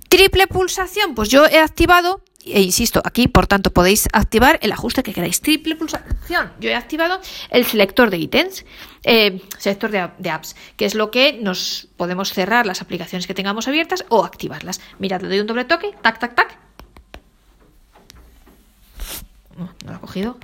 Triple 0.08 0.46
pulsación, 0.48 1.14
pues 1.14 1.28
yo 1.28 1.46
he 1.46 1.58
activado, 1.58 2.22
e 2.44 2.60
insisto, 2.60 3.00
aquí 3.04 3.28
por 3.28 3.46
tanto 3.46 3.72
podéis 3.72 4.08
activar 4.12 4.58
el 4.62 4.72
ajuste 4.72 5.02
que 5.02 5.12
queráis. 5.14 5.40
Triple 5.40 5.76
pulsación, 5.76 6.52
yo 6.60 6.68
he 6.68 6.74
activado 6.74 7.20
el 7.50 7.64
selector 7.64 8.10
de 8.10 8.18
ítems, 8.18 8.64
eh, 9.04 9.40
selector 9.58 9.90
de, 9.90 10.30
apps, 10.30 10.56
que 10.76 10.84
es 10.84 10.94
lo 10.94 11.10
que 11.10 11.34
nos 11.34 11.88
podemos 11.96 12.32
cerrar 12.32 12.66
las 12.66 12.82
aplicaciones 12.82 13.26
que 13.26 13.34
tengamos 13.34 13.68
abiertas 13.68 14.04
o 14.08 14.24
activarlas. 14.24 14.80
Mirad, 14.98 15.22
le 15.22 15.28
doy 15.28 15.40
un 15.40 15.46
doble 15.46 15.64
toque, 15.64 15.94
tac, 16.02 16.18
tac, 16.18 16.34
tac. 16.34 16.58
No 19.56 19.72
lo 19.86 19.94
ha 19.94 20.00
cogido. 20.00 20.38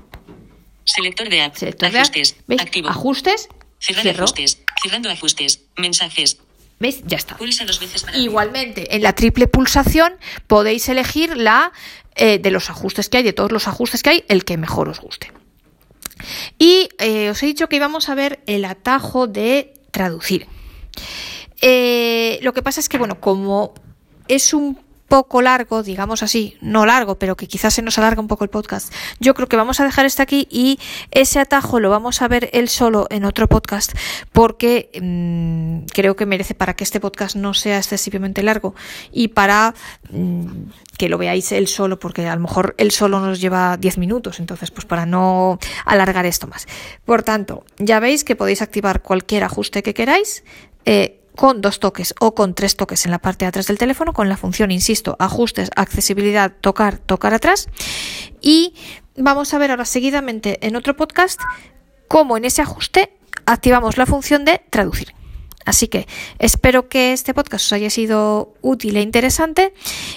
Selector 0.97 1.29
de. 1.29 1.53
Selector 1.55 1.91
de 1.91 1.99
ajustes. 1.99 2.37
¿Veis? 2.47 2.61
Activo. 2.63 2.89
Ajustes. 2.89 3.49
Cerrar 3.79 4.09
ajustes. 4.09 4.63
Cerrando 4.83 5.11
ajustes. 5.11 5.61
Mensajes. 5.77 6.39
¿Veis? 6.79 7.03
Ya 7.05 7.19
está. 7.19 7.37
Pulsa 7.37 7.67
dos 7.67 7.81
veces 7.81 8.03
para 8.03 8.17
Igualmente, 8.17 8.97
en 8.97 9.03
la 9.03 9.15
triple 9.15 9.47
pulsación 9.47 10.15
podéis 10.47 10.89
elegir 10.89 11.37
la 11.37 11.73
eh, 12.15 12.39
de 12.39 12.51
los 12.51 12.71
ajustes 12.71 13.11
que 13.11 13.19
hay, 13.19 13.23
de 13.23 13.35
todos 13.35 13.53
los 13.53 13.69
ajustes 13.69 14.03
que 14.03 14.11
hay, 14.11 14.25
el 14.29 14.45
que 14.45 14.57
mejor 14.57 14.89
os 14.89 15.01
guste. 15.01 15.33
Y 16.59 16.89
eh, 16.99 17.29
os 17.31 17.43
he 17.43 17.47
dicho 17.47 17.69
que 17.69 17.77
íbamos 17.77 18.09
a 18.09 18.15
ver 18.15 18.41
el 18.47 18.65
atajo 18.65 19.27
de 19.27 19.75
traducir. 19.91 20.47
Eh, 21.61 22.39
lo 22.43 22.55
que 22.55 22.63
pasa 22.63 22.81
es 22.81 22.89
que, 22.89 22.97
bueno, 22.97 23.21
como 23.21 23.75
es 24.29 24.55
un 24.55 24.79
poco 25.09 25.43
largo, 25.43 25.83
digamos 25.83 26.23
así, 26.23 26.57
no 26.61 26.87
largo, 26.87 27.19
pero 27.19 27.37
que 27.37 27.47
quizás 27.47 27.75
se 27.75 27.83
nos 27.83 27.99
alarga 27.99 28.21
un 28.21 28.29
poco 28.29 28.45
el 28.45 28.51
podcast. 28.51 28.93
Yo 29.21 29.35
creo 29.35 29.49
que 29.49 29.57
vamos 29.57 29.81
a 29.81 29.85
dejar 29.85 30.07
este 30.07 30.23
aquí 30.23 30.49
y 30.51 30.79
ese 31.11 31.39
atajo 31.39 31.81
lo 31.81 31.91
vamos 31.91 32.23
a 32.23 32.29
ver 32.29 32.51
él 32.53 32.69
solo 32.69 33.07
en 33.11 33.25
otro 33.25 33.49
podcast 33.49 33.93
porque 34.33 34.91
mmm, 35.01 35.87
creo 35.93 36.17
que 36.17 36.27
merece 36.27 36.55
para 36.55 36.75
que 36.75 36.85
este 36.85 37.01
podcast 37.01 37.37
no 37.37 37.55
sea 37.55 37.79
excesivamente 37.79 38.43
largo 38.43 38.75
y 39.13 39.29
para 39.29 39.75
mmm, 40.11 40.47
que 40.99 41.09
lo 41.09 41.19
veáis 41.19 41.53
él 41.53 41.69
solo 41.69 41.99
porque 41.99 42.27
a 42.27 42.35
lo 42.35 42.41
mejor 42.41 42.75
él 42.79 42.91
solo 42.91 43.21
nos 43.21 43.41
lleva 43.41 43.77
10 43.77 43.99
minutos, 43.99 44.41
entonces 44.41 44.71
pues 44.71 44.87
para 44.87 45.07
no 45.07 45.59
alargar 45.85 46.27
esto 46.27 46.47
más. 46.47 46.67
Por 47.05 47.23
tanto, 47.23 47.65
ya 47.79 48.01
veis 48.01 48.25
que 48.25 48.37
podéis 48.37 48.63
activar 48.63 49.03
cualquier 49.03 49.45
ajuste 49.45 49.83
que 49.83 49.95
queráis. 49.95 50.45
Eh, 50.85 51.16
con 51.37 51.61
dos 51.61 51.79
toques 51.79 52.15
o 52.19 52.35
con 52.35 52.55
tres 52.55 52.77
toques 52.77 53.05
en 53.05 53.13
la 53.13 53.19
parte 53.19 53.45
de 53.45 53.51
atrás 53.51 53.69
del 53.69 53.79
teléfono 53.79 54.13
con 54.13 54.29
la 54.29 54.37
función, 54.37 54.71
insisto, 54.73 55.17
ajustes, 55.21 55.71
accesibilidad, 55.77 56.53
tocar, 56.61 56.99
tocar 56.99 57.35
atrás. 57.35 57.69
Y 58.41 58.75
vamos 59.17 59.55
a 59.55 59.59
ver 59.59 59.71
ahora 59.71 59.85
seguidamente 59.85 60.59
en 60.67 60.75
otro 60.75 60.97
podcast 60.97 61.41
cómo 62.09 62.37
en 62.37 62.45
ese 62.45 62.63
ajuste 62.63 63.13
activamos 63.45 63.97
la 63.97 64.07
función 64.07 64.45
de 64.45 64.63
traducir. 64.71 65.15
Así 65.65 65.89
que 65.89 66.07
espero 66.39 66.89
que 66.89 67.13
este 67.13 67.35
podcast 67.35 67.67
os 67.67 67.73
haya 67.73 67.91
sido 67.91 68.55
útil 68.63 68.97
e 68.97 69.03
interesante 69.03 69.75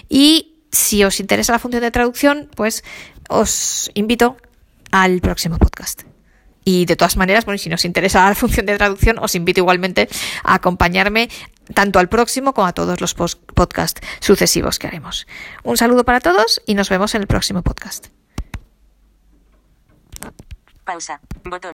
y 0.07 0.55
si 0.71 1.03
os 1.03 1.19
interesa 1.19 1.51
la 1.51 1.59
función 1.59 1.81
de 1.81 1.91
traducción, 1.91 2.49
pues 2.55 2.83
os 3.29 3.89
invito 3.95 4.37
al 4.91 5.19
próximo 5.21 5.57
podcast. 5.57 6.03
Y 6.63 6.85
de 6.85 6.95
todas 6.95 7.17
maneras, 7.17 7.45
bueno, 7.45 7.57
si 7.57 7.69
nos 7.69 7.85
interesa 7.85 8.27
la 8.27 8.35
función 8.35 8.65
de 8.65 8.77
traducción, 8.77 9.17
os 9.19 9.35
invito 9.35 9.59
igualmente 9.59 10.09
a 10.43 10.55
acompañarme 10.55 11.29
tanto 11.73 11.99
al 11.99 12.09
próximo 12.09 12.53
como 12.53 12.67
a 12.67 12.73
todos 12.73 13.01
los 13.01 13.13
podcasts 13.15 14.01
sucesivos 14.19 14.79
que 14.79 14.87
haremos. 14.87 15.27
Un 15.63 15.77
saludo 15.77 16.03
para 16.03 16.19
todos 16.19 16.61
y 16.65 16.73
nos 16.73 16.89
vemos 16.89 17.15
en 17.15 17.21
el 17.21 17.27
próximo 17.27 17.61
podcast. 17.61 18.07
Pausa. 20.83 21.21
Botón. 21.43 21.67